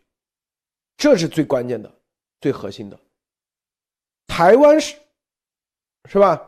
[0.97, 1.93] 这是最关键的、
[2.41, 2.99] 最核心的。
[4.27, 4.97] 台湾是
[6.09, 6.41] 是吧？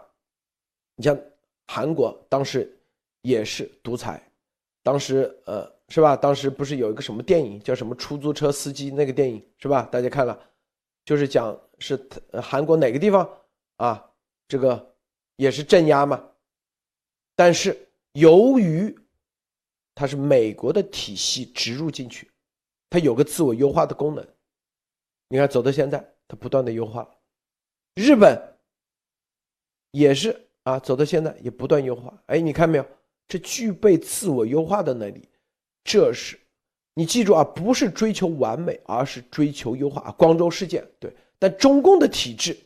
[0.97, 1.19] 你像
[1.67, 2.75] 韩国当时
[3.23, 4.23] 也是独裁，
[4.83, 6.17] 当时呃是吧？
[6.17, 9.83] 当时不是有一个什么电影叫什么出租车司机那个电影是吧？
[9.93, 10.39] 大家看了，
[11.05, 11.97] 就是讲是
[12.43, 13.29] 韩国哪个地方
[13.77, 14.11] 啊？
[14.49, 14.95] 这个
[15.37, 16.25] 也是镇压嘛。
[17.35, 17.77] 但是
[18.13, 18.97] 由于
[19.95, 22.31] 它是美国的体系植入进去，
[22.89, 24.27] 它有个自我优化的功能。
[25.29, 27.11] 你看走到现在，它不断的优化了。
[27.95, 28.59] 日本
[29.91, 30.43] 也是。
[30.67, 32.13] 啊，走到现在也不断优化。
[32.27, 32.85] 哎，你看没有？
[33.29, 35.29] 这具备自我优化的能力，
[35.85, 36.37] 这是
[36.95, 40.11] 你记住啊，不是追求完美，而是追求优化。
[40.19, 42.59] 光州事件对，但中共的体制，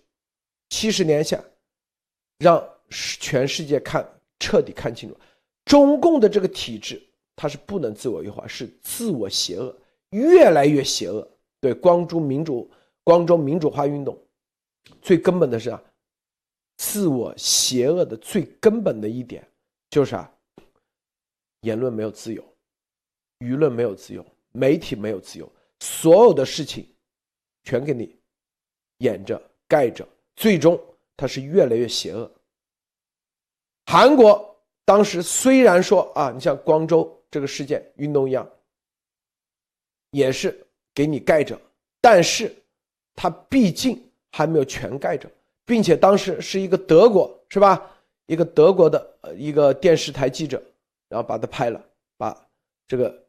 [0.70, 1.44] 七十年下，
[2.38, 4.02] 让全世界看
[4.38, 5.14] 彻底看清楚，
[5.66, 7.06] 中共的这个体制
[7.36, 9.78] 它是不能自我优化，是自我邪恶，
[10.12, 11.30] 越来越邪恶。
[11.60, 12.70] 对，光州民主，
[13.04, 14.18] 光州民主化运动，
[15.02, 15.82] 最根本的是啊。
[16.78, 19.46] 自我邪恶的最根本的一点
[19.90, 20.32] 就是啊，
[21.60, 22.42] 言论没有自由，
[23.40, 26.88] 舆论没有自由，媒体没有自由，所有的事情
[27.64, 28.18] 全给你
[28.98, 29.38] 掩着
[29.68, 30.82] 盖着，最终
[31.18, 32.32] 它是越来越邪恶。
[33.84, 38.50] 韩国当时虽然说啊，你像光州这个事件运动一样，
[40.12, 40.66] 也是
[41.00, 41.58] 给你盖着，
[41.98, 42.54] 但是
[43.14, 43.98] 它毕竟
[44.32, 45.26] 还没有全盖着。
[45.64, 47.90] 并且当时是一个德国，是吧？
[48.26, 50.62] 一个德国的呃一个电视台记者，
[51.08, 51.82] 然后把他拍了，
[52.18, 52.36] 把
[52.86, 53.24] 这个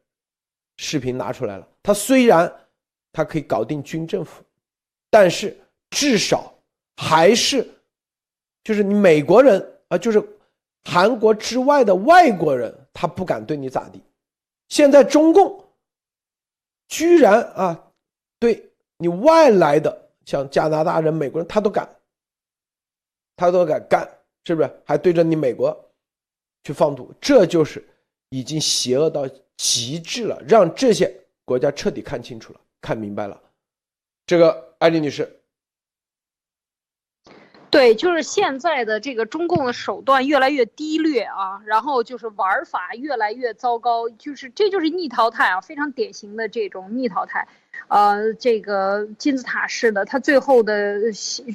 [0.76, 1.66] 视频拿出来了。
[1.82, 2.52] 他虽然
[3.14, 4.44] 他可以搞定军政府，
[5.10, 5.56] 但是
[5.92, 6.54] 至少
[6.98, 7.66] 还是
[8.66, 10.22] 就是你美国人啊，就是
[10.84, 14.02] 韩国之外的外国人，他不敢对你咋地。
[14.68, 15.64] 现在中共
[16.92, 17.92] 居然啊，
[18.38, 21.88] 对你外来的像加拿大人、美国人，他都敢。
[23.38, 24.08] 他都敢干，
[24.44, 24.70] 是不是？
[24.86, 25.74] 还对着你美国
[26.66, 27.84] 去放毒，这就是
[28.30, 29.26] 已经邪恶到
[29.56, 31.12] 极致了，让这些
[31.46, 33.42] 国家彻底看清楚了，看明白了。
[34.26, 35.41] 这个艾丽女士。
[37.72, 47.48] 对，就是现在的这个中共的手段越来越低劣啊，然后就是玩法越来越糟糕，就是这就是逆淘汰啊，非常典型的这种逆淘汰，
[47.88, 51.00] 呃，这个金字塔式的，它最后的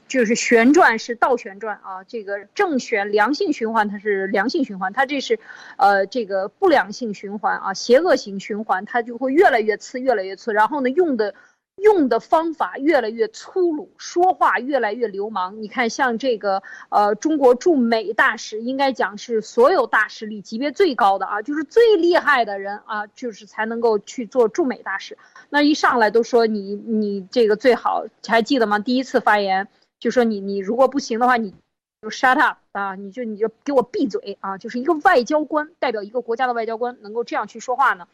[0.08, 5.38] 就是旋转是倒旋转啊，这个正旋良性循环它是良性循环，它这是
[5.76, 11.34] 呃这个不良性循环啊，邪恶型循环，它就会越来越次，越来越次，然后呢用的。
[11.76, 15.62] 用的方法越来越粗鲁，说话越来越流氓。
[15.62, 25.18] 你看，像这个呃，中国驻美大使，应该讲是所有大使里级别最高的啊，就是最厉害的人啊，就是才能够去做驻美大使。
[25.50, 28.78] 那一上来都说你你这个最好，还记得吗？
[28.78, 29.68] 第一次发言
[29.98, 31.54] 就说你你如果不行的话，你
[32.00, 38.08] 就 shut up 啊，你就你就给我闭嘴啊，就是一个外交官代表一个国家的外交官能够这样去说话呢。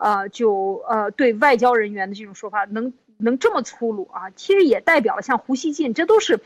[0.00, 4.30] 呃，就呃，对外交人员的这种说法，能能这么粗鲁啊？
[4.30, 6.40] 其实也代表了像胡锡进，这都是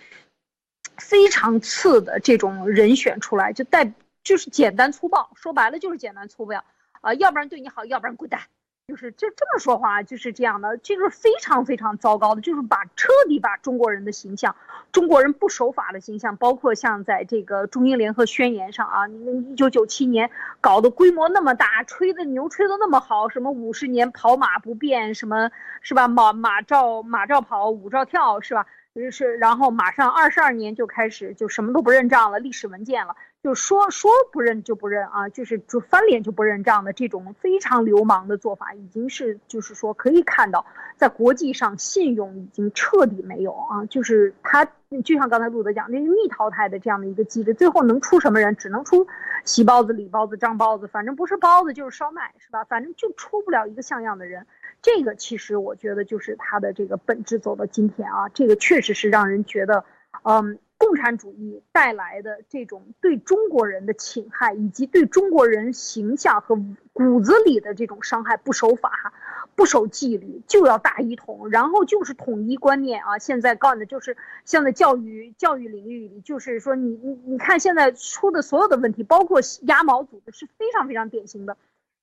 [0.99, 3.93] 非常次的这种人选出来，就代
[4.25, 6.65] 就是简单粗暴，说白了就是简单粗暴
[7.01, 8.41] 啊，要不然对你好，要不然滚蛋。
[8.87, 14.55] 就是就这么说话，就是这样的，这个非常非常糟糕的，就是把彻底把中国人的形象，
[14.93, 20.31] 中国人不守法的形象，包括像在这个中英联合宣言上啊，你们一九九七年
[20.61, 26.07] 搞的规模那么大，吹的牛吹的那么好，什么五十年跑马不变，什么是吧？
[26.07, 28.67] 马马照马照跑，舞照跳，是吧？
[29.11, 33.17] 是然后马上二十二年就开始就什么都不认账了，历史文件了。
[33.45, 40.65] 就说说不认就不认啊，就是就翻脸就不认账的这种非常流氓的做法，已经是就是说可以看到，
[40.97, 44.65] 在国际上信用已经彻底没有啊，就是他
[45.05, 48.57] 就像刚才路德讲那个逆淘汰的这样的一个机制，最后能出什么人？
[48.57, 49.07] 只能出
[49.45, 52.65] 喜包子、李包子、张包子，反正不是包子就是烧麦，是吧？
[52.65, 54.47] 反正就出不了一个像样的人。
[54.81, 59.85] 这个其实我觉得就是他的这个本质走到今天啊，这个确实是让人觉得，
[60.23, 60.59] 嗯。
[60.77, 66.57] 共产主义带来的这种对中国人的侵害，以及对中国人形象和
[66.93, 69.13] 骨子里的这种伤害，不守法、
[69.55, 73.19] 不守纪律，就要大一统，然后就是统一观念啊！
[73.19, 81.57] 现在告的就是现在教育教育领域里，就是说你你你看现在出的所有的问题，包括鸭毛组织是非常非常典型的。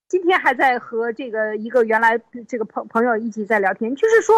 [0.07, 4.35] 今天还在和这个一个原来这个朋朋友一起在聊天，就是说。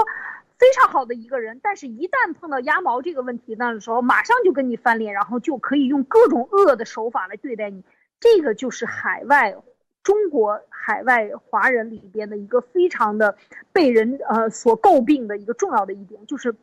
[0.63, 7.83] 非常好的一个人，但是一旦碰到鸭毛这个问题的时候，马上就跟你翻脸，然后就可以用各种恶的手法来对待你。
[8.21, 9.57] 这个就是海外
[10.03, 13.35] 中国海外华人里边的一个非常的
[13.73, 16.55] 被人呃所诟病的一个重要的一点，就是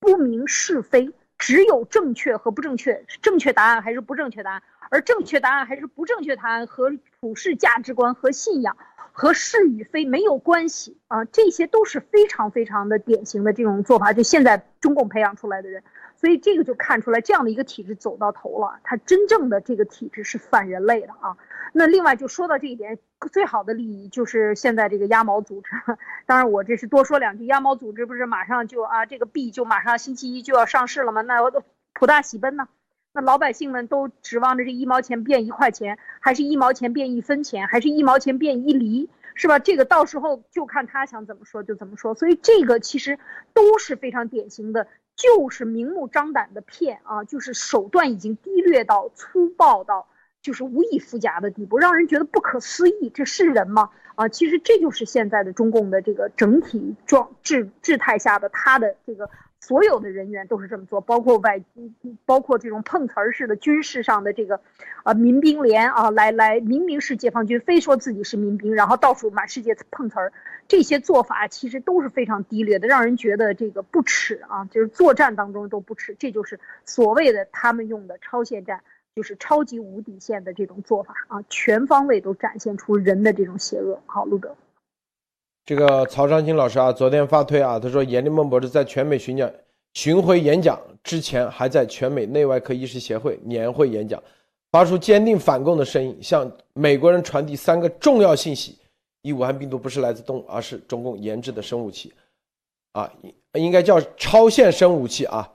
[0.00, 8.76] 不明是非，只有正确和不正确，正确答案还是不正确答案，而正确答案还是不正确答案和普世价值观和信仰。
[9.12, 15.82] 和是与非没有关系啊，这些都是非常非常的典型的这种做法，就现在中共培养出来的人，
[16.16, 21.36] 所以这个就看出来这样的一个体制走到头了，它真正的这个体制是反人类的啊。
[21.72, 22.98] 那另外就说到这一点，
[23.30, 25.70] 最好的利益就是现在这个鸭毛组织，
[26.26, 31.22] 当然我这是多说两句，鸭毛组织不是马上就啊这个币就马上星期一就要上市了吗？
[31.22, 32.68] 那我都普大喜奔呢。
[33.12, 39.58] 那老百姓们都指望着这一毛钱变一块钱，还是一毛钱变一分钱，还是一毛钱变一厘，是吧？
[39.58, 42.14] 这个到时候就看他想怎么说就怎么说。
[42.14, 43.18] 所以这个其实
[43.52, 44.86] 都是非常典型的，
[45.16, 50.06] 就是明目张胆的骗啊，就是手段已经低劣到粗暴到
[50.40, 53.10] 就是无以复加的地步，让人觉得不可思议。
[53.12, 53.90] 这是人吗？
[54.14, 59.28] 啊，其实这就是现在的中共的这个整体状制制态下的他的这个。
[59.60, 61.62] 所有的人员都是这么做，包括外，
[62.24, 64.60] 包括这种碰瓷儿式的军事上的这个，
[65.04, 70.32] 呃，民兵连啊，来来，明明是解放军，非说自己是民兵，然后到处满世界碰瓷儿，
[70.66, 78.80] 这些做法其实都是非常低劣的，让人觉得这个不耻啊，就是作战当中都不耻，这就是所谓的他们用的超限战，
[79.14, 84.00] 就是超级无底线的这种做法啊，全方位都展现出人的这种邪恶。
[84.06, 84.56] 好，路德。
[85.70, 89.48] 这个曹长青老师啊，昨天发推啊，他说阎立梦博士在全美巡讲
[89.92, 94.20] 巡回演讲之前，还在全美内外科医师协会年会演讲，
[94.72, 98.80] 发出坚定反共的声音，向美国人传递三个重要信息：
[99.22, 102.12] 一，武汉病毒不是来自动物，而是中共研制的生武器，
[102.90, 105.48] 啊，应应该叫超限生武器啊；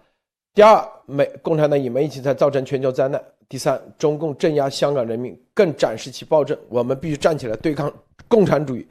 [0.53, 7.93] 第二，美共产党隐瞒疫情才造成全球灾难；第三，中共镇压香港人民，更展示其暴政，我们必须站起来对抗
[8.29, 8.87] 共产主义。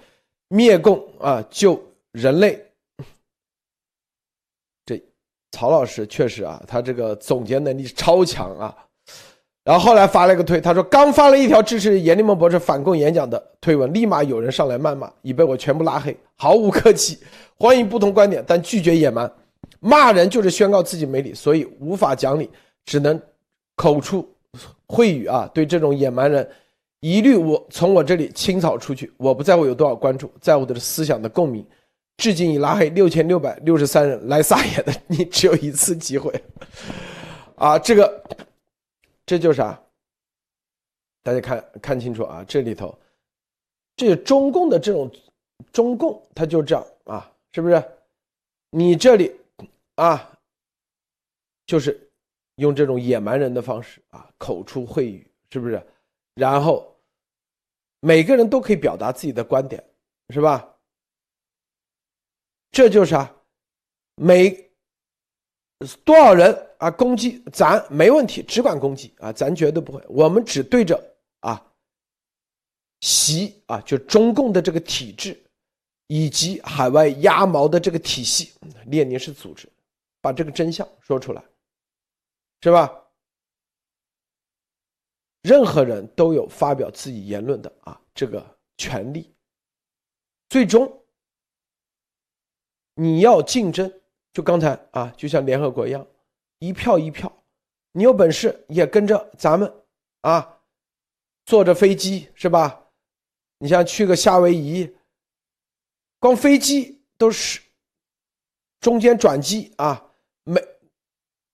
[0.49, 1.83] 灭共啊，救
[2.13, 2.65] 人类！
[4.87, 5.03] 这
[5.51, 8.77] 曹老师确实啊，他这个总结能力超强啊。
[9.65, 17.19] 然后后来发了一个推，他说刚发了一条支持阎立梦博士反共演讲的推文，立马有人上来谩骂，已被我全部拉黑，毫无客气，
[17.59, 19.33] 欢迎不同观点，但拒绝野蛮。
[19.81, 22.51] 骂人就是宣告自己没理，所以无法讲理，
[22.85, 23.19] 只能
[23.75, 24.29] 口出
[24.87, 25.51] 秽语啊。
[25.55, 26.47] 对这种野蛮人。
[27.05, 31.63] 一律我从我这里清扫出去，我不在乎有多少关注，在乎的是思想的共鸣。
[32.17, 36.33] 至今已拉黑六千六百六十三人，来撒野的你只有一次机会，
[37.57, 38.25] 啊，这个
[39.27, 39.79] 这就是啊，
[41.23, 42.99] 大家看看清楚啊，这里头，
[43.97, 45.11] 这中共的这种
[45.75, 47.85] 中共，他就这样啊，是不是？
[48.71, 49.31] 你这里
[49.97, 50.33] 啊，
[51.67, 52.11] 就是
[52.55, 55.87] 用这种野蛮人的方式啊，口出秽语，是不是？
[56.35, 56.91] 然后。
[58.05, 59.83] 每个人都可以表达自己的观点，
[60.29, 60.77] 是吧？
[62.71, 63.35] 这就是啊，
[64.17, 64.71] 每
[66.05, 70.05] 多少人啊攻击咱没问题，只管攻击啊，咱绝对不会。
[70.07, 71.03] 我们只对着
[71.41, 71.65] 啊
[73.01, 75.43] 习啊，就中共的这个体制，
[76.09, 78.53] 以及海外鸭毛的这个体系，
[78.85, 79.67] 列宁式组织，
[80.21, 81.43] 把这个真相说出来，
[82.61, 83.04] 是吧？
[85.45, 88.45] 任何人都有发表自己言论的啊这个
[88.79, 89.31] 权利。
[90.49, 91.05] 最终，
[92.95, 93.93] 你要竞争，
[94.33, 96.07] 就刚才啊，就像联合国一样，
[96.61, 97.31] 一票一票，
[97.93, 99.71] 你有本事也跟着咱们
[100.23, 100.61] 啊，
[101.45, 102.87] 坐着飞机是吧？
[103.59, 104.97] 你像去个夏威夷，
[106.19, 107.61] 光飞机都是
[108.81, 110.11] 中间转机啊，
[110.45, 110.59] 每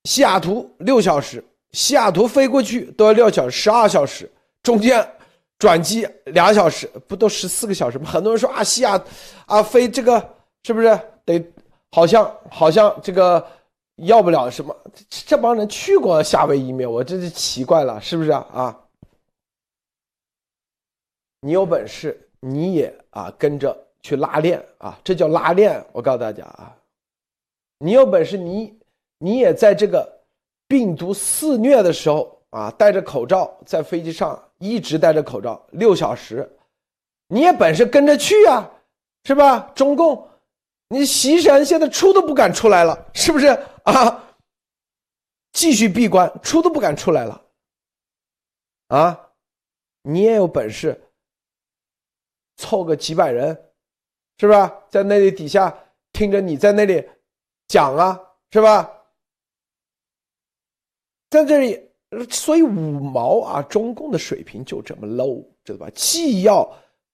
[0.05, 4.29] 西雅图六小时西雅图飞过去都要六小时、十二小时，
[4.62, 5.09] 中间
[5.57, 8.11] 转机俩小时，不都十四个小时吗？
[8.11, 9.01] 很多人说啊，西雅
[9.47, 11.41] 啊飞这个是不是得
[11.93, 13.47] 好像好像这个
[13.97, 14.77] 要不了什么？
[14.93, 16.91] 这这帮人去过夏威夷没有？
[16.91, 18.77] 我真是奇怪了，是不是啊？
[21.43, 25.85] 你有本事你也啊跟着去拉练啊，这叫拉练。
[25.93, 26.75] 我告诉大家啊，
[27.79, 28.77] 你有本事你
[29.18, 30.20] 你也在这个。
[30.71, 36.49] 病毒肆虐的时候啊，戴着口罩在飞机上一直戴着口罩六小时，
[37.27, 38.71] 你也本事跟着去啊，
[39.25, 39.73] 是吧？
[39.75, 40.29] 中共，
[40.87, 43.49] 你习神现在出都不敢出来了，是不是
[43.83, 44.37] 啊？
[45.53, 47.43] 继续闭关，出都不敢出来了，
[48.87, 49.31] 啊？
[50.03, 51.11] 你也有本事
[52.59, 53.61] 凑个几百人，
[54.39, 54.73] 是吧？
[54.89, 55.77] 在那里底下
[56.12, 57.05] 听着你在那里
[57.66, 58.21] 讲啊，
[58.53, 58.89] 是吧？
[61.31, 61.81] 在这里，
[62.28, 65.91] 所以五毛啊，中共的水平就这么 low，知道吧？
[65.95, 66.68] 既要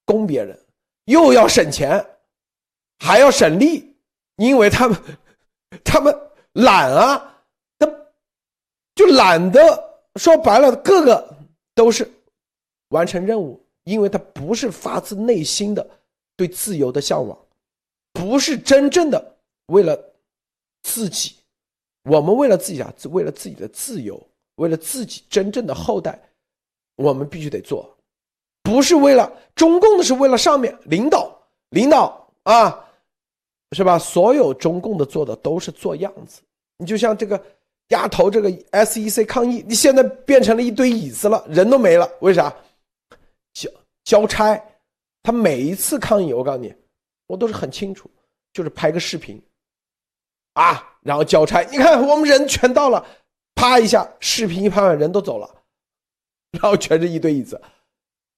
[0.06, 0.58] 攻别人，
[1.04, 2.02] 又要省钱，
[2.98, 3.94] 还要省力，
[4.36, 4.98] 因为他们
[5.84, 6.18] 他们
[6.54, 7.42] 懒啊，
[7.78, 7.86] 他
[8.94, 9.60] 就懒得
[10.14, 11.36] 说白了，个个
[11.74, 12.10] 都是
[12.88, 15.86] 完成任务，因为他不是发自内心的
[16.36, 17.38] 对自由的向往，
[18.14, 19.36] 不是真正的
[19.66, 19.94] 为了
[20.82, 21.36] 自己。
[22.08, 26.16] 我们为了自己啊，为了自己的自由，为了自己真正的后代，
[26.94, 27.96] 我们必须得做，
[28.62, 31.36] 不是为了中共的，是为了上面领导，
[31.70, 32.84] 领导啊，
[33.72, 33.98] 是吧？
[33.98, 36.40] 所有中共的做的都是做样子。
[36.78, 37.42] 你就像这个
[37.88, 42.54] 丫头，这个 SEC 抗议，你现在变成了一堆椅子了，人都没了，为啥？
[43.52, 43.70] 交
[44.04, 44.62] 交差，
[45.24, 46.72] 他每一次抗议，我告诉你，
[47.26, 48.08] 我都是很清楚，
[48.52, 49.42] 就是拍个视频。
[50.56, 53.06] 啊，然后交差，你看我们人全到了，
[53.54, 55.62] 啪一下，视频一拍完，人都走了，
[56.52, 57.60] 然后全是一堆椅子，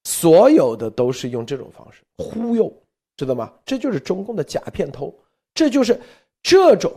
[0.02, 2.72] 所有的都是用这种方式忽悠，
[3.16, 3.52] 知道吗？
[3.64, 5.16] 这就是中共的假片头，
[5.54, 6.00] 这就是
[6.42, 6.92] 这种，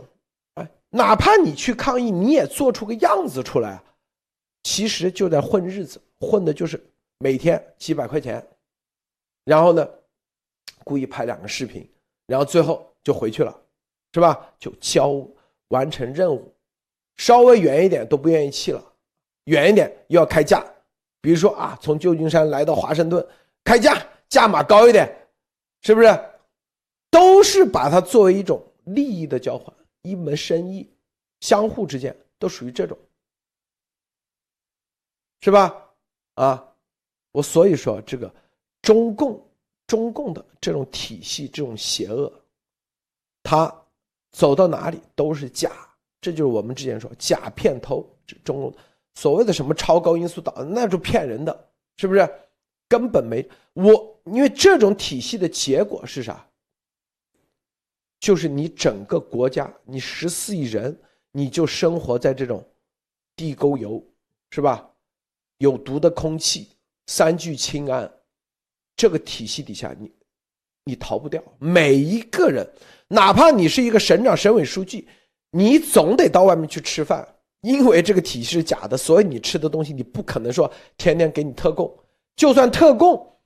[0.54, 3.80] 哎，哪怕你去抗议，你也做出个样子出来，
[4.64, 6.84] 其实就在混日子，混的就是
[7.18, 8.44] 每天几百块钱，
[9.44, 9.88] 然后呢，
[10.82, 11.88] 故意拍两个视频，
[12.26, 13.56] 然后最后就回去了。
[14.12, 14.52] 是吧？
[14.58, 15.26] 就交
[15.68, 16.54] 完成任务，
[17.16, 18.92] 稍微远一点都不愿意去了，
[19.44, 20.62] 远一点又要开价，
[21.22, 23.26] 比如说啊，从旧金山来到华盛顿，
[23.64, 23.96] 开价
[24.28, 25.10] 价码高一点，
[25.80, 26.08] 是不是？
[27.10, 30.86] 都是把它作为一种利益的交换，一门生意，
[31.40, 32.98] 相互之间都属于这种，
[35.40, 35.74] 是吧？
[36.34, 36.68] 啊，
[37.30, 38.30] 我所以说这个
[38.82, 39.42] 中共
[39.86, 42.30] 中共的这种体系，这种邪恶，
[43.42, 43.74] 它。
[44.32, 45.70] 走到哪里都是假，
[46.20, 48.04] 这就是我们之前说假骗偷，
[48.42, 48.74] 中
[49.14, 52.28] 所谓的什么超高音速导，那就骗人的，是不是？
[52.88, 56.46] 根本没我，因为这种体系的结果是啥？
[58.20, 60.98] 就是你整个国家，你十四亿人，
[61.30, 62.62] 你就生活在这种
[63.34, 64.02] 地沟油，
[64.50, 64.90] 是吧？
[65.58, 66.68] 有毒的空气，
[67.06, 68.12] 三聚氰胺，
[68.94, 70.12] 这个体系底下，你
[70.84, 72.68] 你逃不掉，每一个人。
[73.08, 75.06] 哪怕你是一个省长、省委书记，
[75.50, 81.94] 你总得到外面去吃饭，因为这个体系是假的，所以你吃的东西你不可能说天天给你特供。
[82.36, 83.36] 就算特供，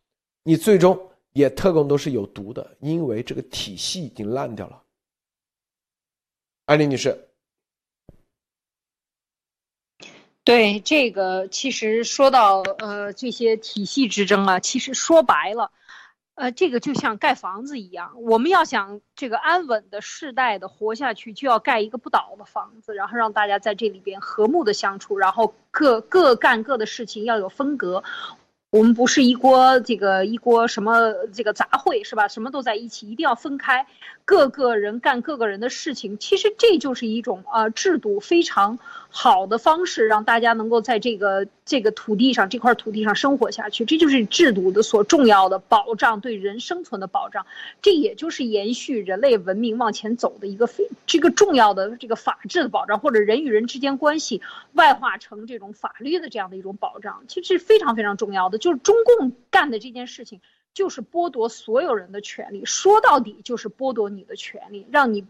[0.45, 4.83] 你最终也特供都是有毒的，因为这个体系已经烂掉了。
[6.67, 7.29] 安林女士，
[10.45, 15.73] 对这个其实说到呃这些体系之争啊，其实说白了。
[16.37, 28.05] 呃，这个就像盖房子一样，我们要想这个安稳的世代的活下去，就要盖一个不倒的房子，然后让大家在这里边和睦的相处，然后各各干各的事情，要有分隔。
[28.69, 32.29] 我们不是一锅这个一锅什么这个杂烩是吧？
[32.29, 33.87] 什么都在一起，一定要分开，
[34.27, 36.19] 各个人干各个人的事情。
[36.19, 38.79] 其实这就是一种呃制度非常
[39.09, 43.85] 好的方式，让大家能够在这个这个土地上这块土地上生活下去。
[43.85, 47.45] 这就是制度的所重要的保障，对人生存的保障。
[47.83, 54.41] 这也就是延续人类文明往前走的一个非这个重要的这个法治的保障，或者人与人之间关系
[54.73, 58.57] 外化成这种法律的这样的一种保障，其实非常非常重要的。
[58.57, 60.41] 就是中共干的这件事情，
[60.73, 62.65] 就是剥夺所有人的权利。
[62.65, 65.27] 说到底，就是剥夺你的权利，让你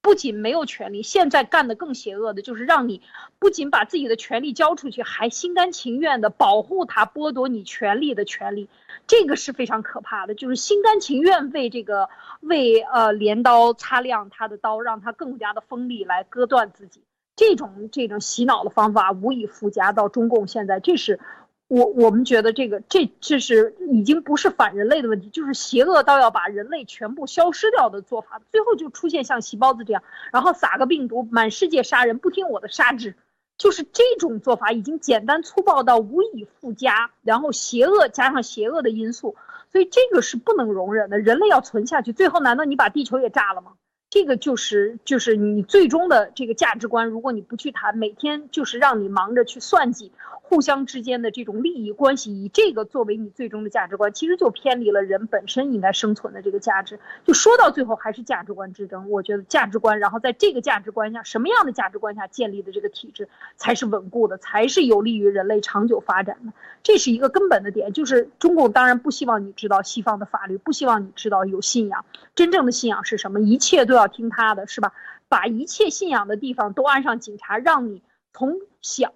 [0.00, 3.02] 不仅没有权利，现在干的更邪恶的，就是让你
[3.38, 8.68] 不仅把自己的权利交出去，还心甘情愿的保护他，剥夺你权利的权利。
[9.06, 12.08] 这个是非常可怕的，就是心甘情愿为这个
[12.40, 17.02] 为呃镰刀擦亮他的刀，让他更加的锋利来割断自己。
[17.36, 19.92] 这种这种洗脑的方法无以复加。
[19.92, 21.20] 到中共现在，这是
[21.68, 28.40] 我我们觉得这个这这是已经不是反人类的问题，就是邪恶到要把人类全部消失掉的做法。
[28.50, 33.14] 最后就出现像细胞子这样，然后撒个病毒，满世界杀人，不听我的杀之。
[33.58, 39.36] 就是这种做法已经简单粗暴到无以复加，然后邪恶加上邪恶的因素，
[39.72, 41.18] 所以这个是不能容忍的。
[41.18, 43.72] 人类要存下去，最后难道你把地球也炸了吗？
[44.10, 47.06] 这个就是就是你最终的这个价值观。
[47.08, 56.98] 如果你不去谈，每天就是让你忙着去算计互相之间的这种利益关系，以这个作为你最终的价值观，其实就偏离了人本身应该生存的这个价值。
[57.26, 59.10] 就说到最后还是价值观之争。
[59.10, 66.52] 我觉得价值观，然后在这个价值观下，什么样的价值观下建立的这个体制才是稳固的，才是有利于人类长久发展的。
[66.82, 67.92] 这是一个根本的点。
[67.92, 72.06] 就是中共当然不希望你知道西方的法律，不希望你知道有信仰。
[72.34, 73.40] 真正的信仰是什么？
[73.40, 74.94] 一切都要听他的，是吧？
[75.28, 78.02] 把一切信仰的地方都安上警察，让你
[78.32, 79.12] 从小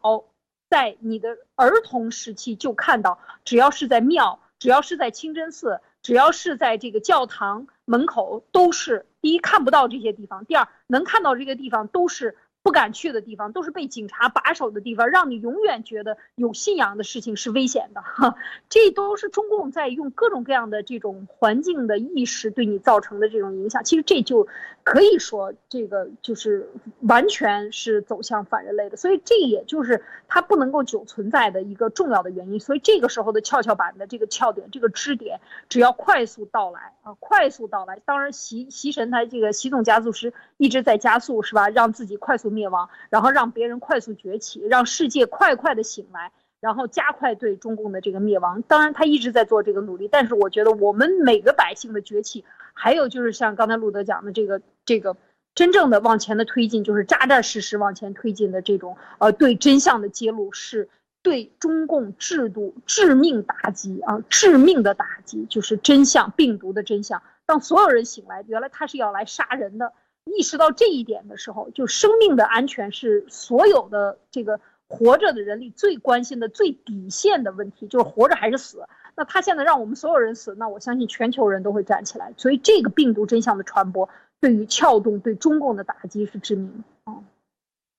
[0.69, 12.37] 在你的儿童时期就看到，只要是在庙，只要是在清真寺，只要是在这个教堂门口，都是第一看不到这些地方，第二能看到这个地方都是。
[12.63, 18.01] 不敢去的地方，都是被警察把守的地方，让你永远觉得有信仰的事情是危险的。
[18.03, 18.37] 哈，
[18.69, 23.83] 这都是中共在用各种各样的这种环境的意识对你造成的这种影响。
[23.83, 24.47] 其实这就
[24.85, 26.71] 可以说，这个就是
[27.01, 28.97] 完全是走向反人类的。
[28.97, 32.61] 所以这也就是它不能够久存在的一个重要的原因。
[32.61, 38.01] 所以这个时候的跷跷板的这个翘点，这个支点，只要快速到来啊，快速到来。
[38.05, 41.69] 当然，习习神他这个习总加速师一直在加速，是吧？
[41.69, 42.52] 让自己快速。
[42.53, 46.31] 灭亡，然后让别人快速崛起，让世界快快的醒来，
[46.61, 48.63] 然后加快对中共的这个灭亡。
[48.63, 55.17] 当然，他一直在做这个努力，但是我觉得我们每个百姓的崛起，还有就是像刚才路德讲的这个这个
[55.55, 60.89] 真正的往前的推进，就是扎扎实实往前推进的这种呃对真相的揭露，是
[61.23, 64.21] 对中共制度致命打击啊！
[64.29, 67.23] 致命的打击就是真相，病毒的真相。
[67.47, 69.93] 当所有人醒来，原来他是要来杀人的。
[70.25, 78.87] 意识到这一点的时候，就生命的安全是所有的这个活着的人里最关心的最底线的问题，就是活着还是死。
[79.15, 82.33] 那他现在让我们所有人死，那我相信全球人都会站起来。
[82.37, 84.09] 所以这个病毒真相的传播，
[84.41, 87.13] 对于撬动对中共的打击是致命的。
[87.13, 87.23] 啊，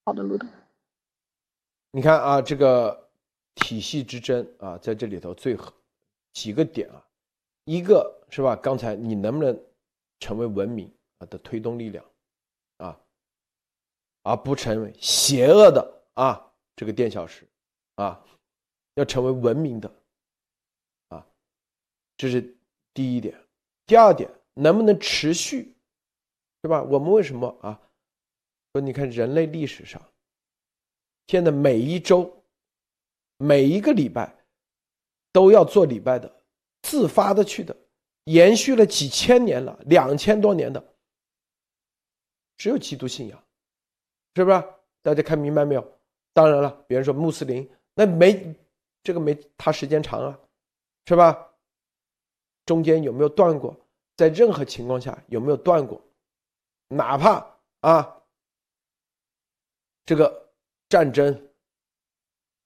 [0.06, 0.48] 好的，卢德，
[1.91, 3.10] 你看啊，这个
[3.56, 5.56] 体系之争啊，在这里头最
[6.32, 7.06] 几个点啊，
[7.66, 8.56] 一个是吧？
[8.56, 9.60] 刚才你能不能
[10.20, 12.04] 成为文明啊的推动力量？
[14.24, 17.48] 而不成为邪恶的啊，这个电小石，
[17.95, 18.22] 啊，
[18.95, 19.94] 要成为文明的，
[21.10, 21.26] 啊，
[22.18, 22.56] 这是
[22.94, 23.38] 第一点。
[23.86, 25.76] 第二点，能不能持续，
[26.62, 26.82] 对吧？
[26.82, 27.80] 我们为什么啊？
[28.72, 30.02] 说你看人类历史上，
[31.28, 32.44] 现在每一周、
[33.38, 34.34] 每一个礼拜
[35.34, 36.44] 都要做礼拜的，
[36.82, 37.76] 自发的去的，
[38.24, 40.95] 延续了几千年了，两千多年的，
[42.56, 43.44] 只有基督信仰。
[44.36, 44.64] 是不是？
[45.02, 46.00] 大家看明白没有？
[46.34, 48.56] 当然了，别人说穆斯林那没
[49.04, 50.40] 这个没他时间长啊，
[51.06, 51.52] 是吧？
[52.66, 53.76] 中间有没有断过？
[54.16, 56.02] 在任何情况下有没有断过？
[56.88, 57.46] 哪怕
[57.82, 58.24] 啊，
[60.06, 60.50] 这个
[60.88, 61.50] 战争，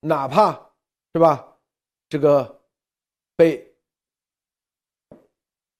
[0.00, 0.52] 哪怕
[1.12, 1.58] 是吧，
[2.08, 2.62] 这个
[3.34, 3.74] 被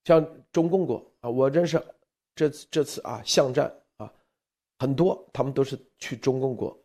[0.05, 1.81] 像中共国啊，我认识
[2.35, 3.73] 这次这次啊巷战。
[4.78, 6.78] 很多他们都是去中共国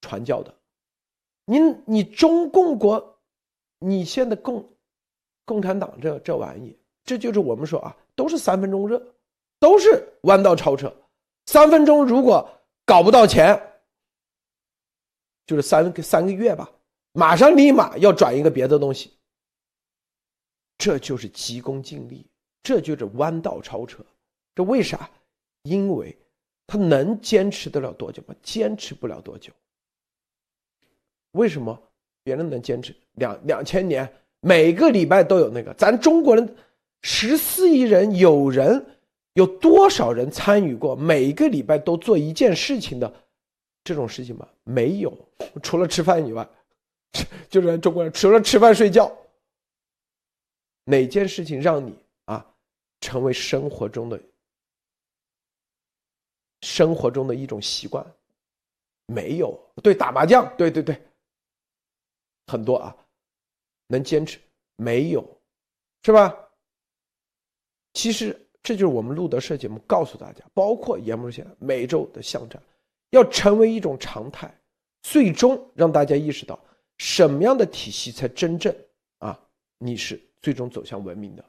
[0.00, 0.52] 传教的，
[1.44, 3.20] 你你中共国，
[3.78, 4.76] 你现在共
[5.44, 9.00] 共产党这这玩意，这就是我们说啊，都是三分钟热，
[9.60, 10.92] 都是弯道超车。
[11.46, 12.48] 三分钟如果
[12.84, 13.56] 搞不到钱，
[15.46, 16.68] 就是三三个月吧，
[17.12, 19.16] 马上立马要转一个别的东西，
[20.76, 22.28] 这就是急功近利，
[22.64, 24.04] 这就是弯道超车。
[24.56, 25.08] 这为啥？
[25.62, 26.16] 因为。
[26.66, 28.34] 他能坚持得了多久吗？
[28.42, 29.52] 坚持不了多久。
[31.32, 31.78] 为什么
[32.24, 34.10] 别人能坚持两两千年，
[34.40, 35.72] 每个礼拜都有那个？
[35.74, 36.56] 咱中国人
[37.02, 38.84] 十四亿人，有人
[39.34, 43.12] 有多少人参与过每个礼拜都做一件事情的
[43.84, 44.48] 这种事情吗？
[44.64, 45.16] 没有，
[45.62, 46.48] 除了吃饭以外，
[47.48, 49.14] 就是中国人除了吃饭睡觉，
[50.84, 52.44] 哪件事情让你啊
[53.00, 54.20] 成为生活中的？
[56.62, 58.04] 生活中的一种习惯，
[59.06, 59.58] 没有。
[59.82, 61.00] 对打麻将，对对对，
[62.46, 62.96] 很多啊，
[63.86, 64.38] 能坚持。
[64.76, 65.26] 没有，
[66.02, 66.36] 是吧？
[67.94, 72.62] 其实这就是我们路德社节目告诉大家，包括严木先每周的巷战，
[73.10, 74.54] 要成为一种常态，
[75.02, 76.62] 最终让大家意识到
[76.98, 78.76] 什么样的体系才真正
[79.18, 79.40] 啊，
[79.78, 81.44] 你是最终走向文明的。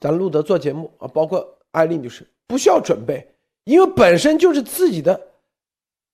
[0.00, 3.26] 咱路德做节目啊，包括艾丽女士，不需要准备，
[3.64, 5.20] 因为本身就是自己的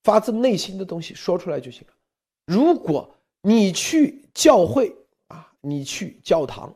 [0.02, 1.94] 发自内心的东西说出来就行了。
[2.46, 3.08] 如果
[3.42, 4.94] 你去教会
[5.28, 6.74] 啊，你去教堂，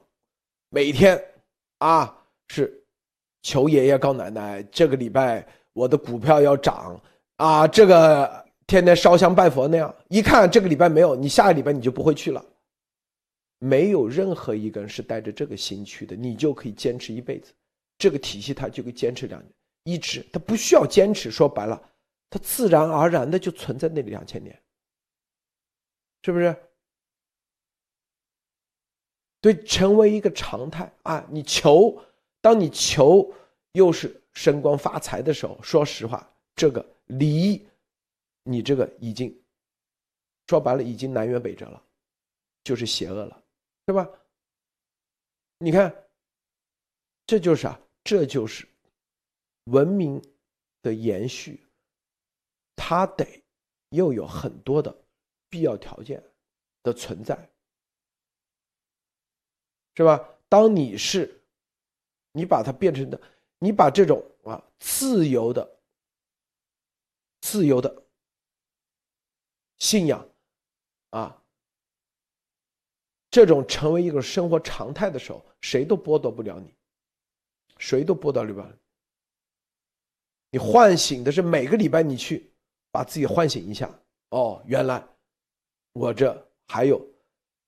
[0.68, 1.22] 每天
[1.78, 2.16] 啊
[2.48, 2.82] 是
[3.42, 7.00] 求爷爷告奶奶，这个礼拜我的股票要涨
[7.36, 12.44] 啊，这个天天烧香拜佛那样，一看这个礼拜没有，你下个礼拜你就不会去了。
[13.58, 17.52] 没有任何一个人是带着这个心去的，你就可以坚持一辈子，
[18.02, 19.52] 这个体系它就会坚持两年，
[19.84, 21.80] 一直它不需要坚持，说白了，
[22.28, 24.60] 它自然而然的就存在那里两千年，
[26.24, 26.56] 是不是？
[29.40, 31.24] 对，成为一个常态啊！
[31.30, 31.96] 你求，
[32.40, 33.32] 当你求
[33.74, 37.64] 又是升官发财的时候，说实话，这个离
[38.42, 39.32] 你这个已经
[40.48, 41.80] 说白了，已经南辕北辙了，
[42.64, 43.40] 就是邪恶了。
[43.86, 44.10] 对吧？
[45.58, 45.94] 你看，
[47.26, 48.68] 这就是啊，这就是
[49.64, 50.20] 文明
[50.82, 51.64] 的延续，
[52.74, 53.42] 它得
[53.90, 54.94] 又有很多的
[55.48, 56.22] 必要条件
[56.82, 57.50] 的存在，
[59.94, 60.28] 是吧？
[60.48, 61.42] 当你是，
[62.32, 63.20] 你把它变成的，
[63.58, 65.78] 你把这种啊自由的、
[67.40, 68.02] 自由的
[69.78, 70.28] 信仰
[71.10, 71.38] 啊。
[73.30, 76.74] 这种成为一个生活常态的时候，谁都剥夺不了你，
[77.82, 78.76] 谁都剥夺不了你。
[80.52, 82.48] 你唤醒的是每个礼拜你去
[82.92, 83.90] 把自己唤醒一下。
[84.30, 85.04] 哦，原来
[85.92, 86.32] 我这
[86.68, 87.04] 还有，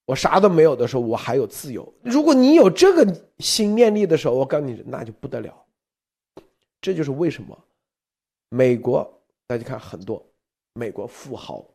[0.04, 1.92] 我啥都没有的时候，我还有自由。
[2.00, 3.04] 如果你有这个
[3.40, 5.66] 心念力的时候，我告诉你，那就不得了。
[6.80, 7.58] 这就是为什么
[8.50, 10.24] 美国大家看很多
[10.74, 11.66] 美国富豪，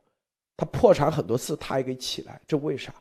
[0.55, 2.93] 他破产很多次，他也可以起来，这为啥？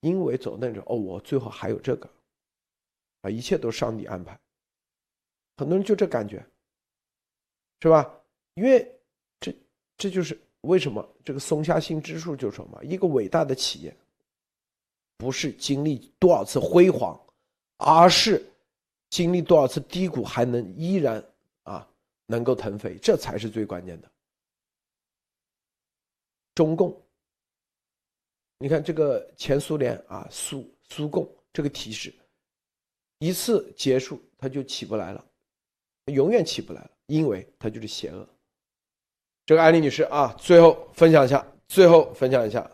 [0.00, 2.10] 因为走那种哦，我最后还有这个，
[3.22, 4.38] 啊，一切都上帝安排。
[5.56, 6.44] 很多人就这感觉，
[7.80, 8.12] 是吧？
[8.54, 8.90] 因为
[9.40, 9.54] 这
[9.96, 13.96] 这就是为什么这个松下幸之助就说嘛，一个伟大的企业，
[15.16, 17.18] 不是经历多少次辉煌，
[17.76, 18.44] 而是
[19.10, 21.24] 经历多少次低谷还能依然
[21.62, 21.88] 啊
[22.26, 24.10] 能够腾飞，这才是最关键的。
[26.54, 26.98] 中共。
[28.58, 32.14] 你看这个前苏联啊，苏苏共这个体制，
[33.18, 35.22] 一次结束它就起不来了，
[36.12, 38.26] 永远起不来了，因为它就是邪恶。
[39.44, 42.70] 这个艾丽女士啊，最后分享一下，最后分享一下。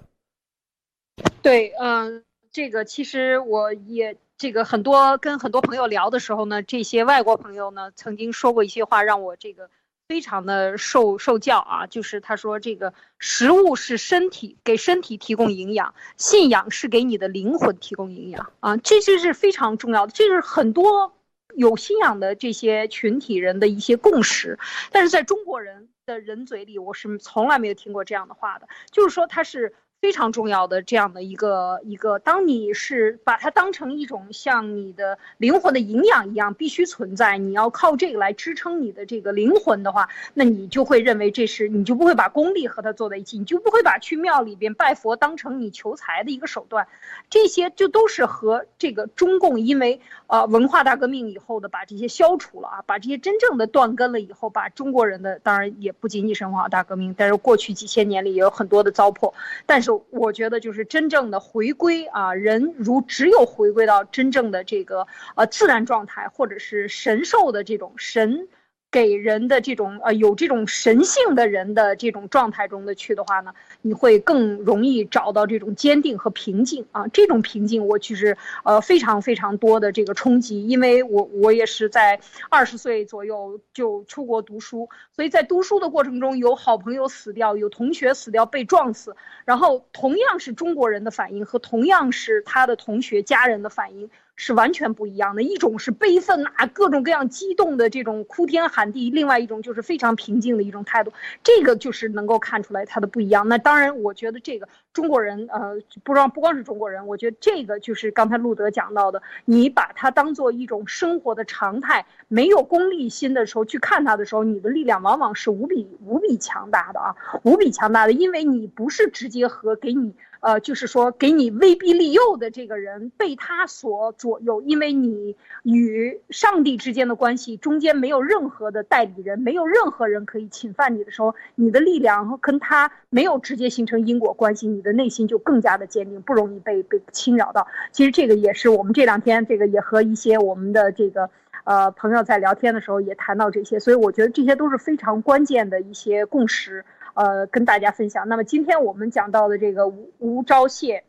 [1.43, 9.71] 对，嗯，这个其实我也这个很多跟很多朋友聊的时候呢，这些外国朋友呢曾经说过一些话，让我这个。
[10.09, 21.15] 非常的受受教啊，就是他说这个食物是身体给身体提供营养，信仰是给你的灵魂提供营养啊，这就是非常重要的，这是很多
[21.57, 24.59] 有信仰的这些群体人的一些共识，
[24.91, 29.75] 但是在中国人的人嘴里，我是从来没有听过这样的话的，就是说他是。
[30.03, 46.89] 非常重要的这样的一个一个，当你是把它当成一种像你的灵魂的营养一样必须存在，你要靠这个来支撑你的这个灵魂的话，那你就会认为这是你就不会把功利和它做在一起，你就不会把去庙里边拜佛当成你求财的一个手段，
[47.31, 59.33] 这些就都是和这个中共因为呃文化大革命以后的把这些消除了啊，把这些真正的断根了以后，把中国人的当然也不仅仅是文化大革命，但是过去几千年里也有很多的糟粕，
[59.65, 59.92] 但是。
[60.11, 68.49] 我觉得就是真正的回归啊，人如只有回归到真正的这个呃自然状态，或者是神兽的这种神。
[68.93, 77.09] 给人的这种呃有这种神性的人的这种状态中的去的话呢，你会更容易找到这种坚定和平静啊。
[77.09, 82.21] 这种平静我其实呃非常非常多的这个冲击，因为我我也是在
[82.51, 89.17] 二十岁左右就出国读书，所以在读书的过程中有好朋友死掉，有同学死掉被撞死，
[89.47, 94.11] 然后同样是中国人的反应和同样是他的同学家人的反应。
[94.35, 103.47] 是完全不一样的，一种是悲愤呐，各种各样激动的这种哭天喊地；另外一种就是非常平静的一种态度，这个就是能够看出来它的不一样。
[103.49, 117.15] 那当然，我觉得这个中国人，呃，不让不光是中国人，我觉得这个就是刚才路德讲到的，你把它当做一种生活的常态，没有功利心的时候去看它的时候，你的力量往往是无比无比强大的啊，
[117.45, 120.15] 无比强大的，因为你不是直接和给你。
[120.43, 137.69] 呃，就是说给你威逼利诱的这个人被他所左右，因为你与上帝之间的关系中间没有任何的代理人，没有任何人可以侵犯你的时候，你的力量跟他没有直接形成因果关系，你的内心就更加的坚定，不容易被被侵扰到。
[137.93, 141.31] 其实这个也是我们这两天这个也和一些我们的这个
[141.63, 146.85] 呃朋友在聊天的时候也谈到这些，所以我觉得这些都是非常关键的一些共识。
[147.15, 148.29] 呃，跟大家分享。
[148.29, 151.03] 那么今天我们讲到的这个吴吴钊燮，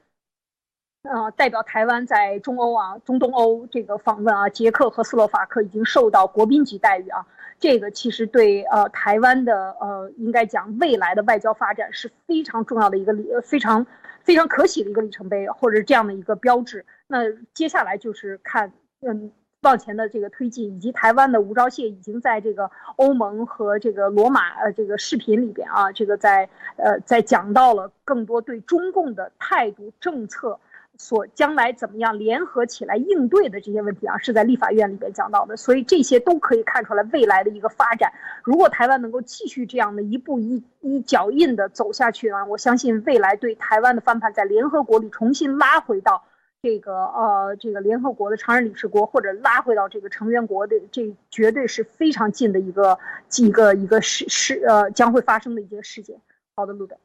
[1.04, 7.26] 呃，代表台湾在中欧啊、中东欧这个访问啊，捷克和斯洛伐克已经受到国宾级待遇啊。
[7.60, 13.86] 这个其实对呃台湾的呃，应该讲未来的外交发展是非常重要的一个里，非常
[14.22, 16.86] 非常可喜的一个里程碑，或者这样的一个标志。
[17.08, 18.72] 那接下来就是看，
[19.02, 19.32] 嗯。
[19.64, 30.60] 往前的这个推进，以及台湾的吴钊燮已经在这个欧盟和这个罗马呃这个视频里边啊，这个在呃在讲到了更多对中共的态度政策
[30.98, 38.12] 所将来怎么样联合起来应对的这些问题啊，是在立法院里边讲到的，所以这些都可以看出来未来的一个发展。
[38.44, 46.24] 如果台湾能够继续这样的一步一一脚印的走下去呢，我相信未来对台湾的翻盘在联合国里重新拉回到。
[46.64, 52.98] 这个呃，这个联合国的常任理事国，或者拉回到这个成员国的，这绝对是非常近的一个
[53.38, 56.16] 一个一个事事呃将会发生的一件事件。
[56.56, 56.96] 好的，路德。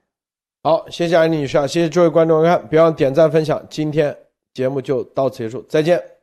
[0.62, 3.60] 好，谢谢安妮女士，啊，谢谢诸位观众观看，别忘点赞分享。
[3.68, 4.16] 今天
[4.54, 6.17] 节目就到此结束，再见。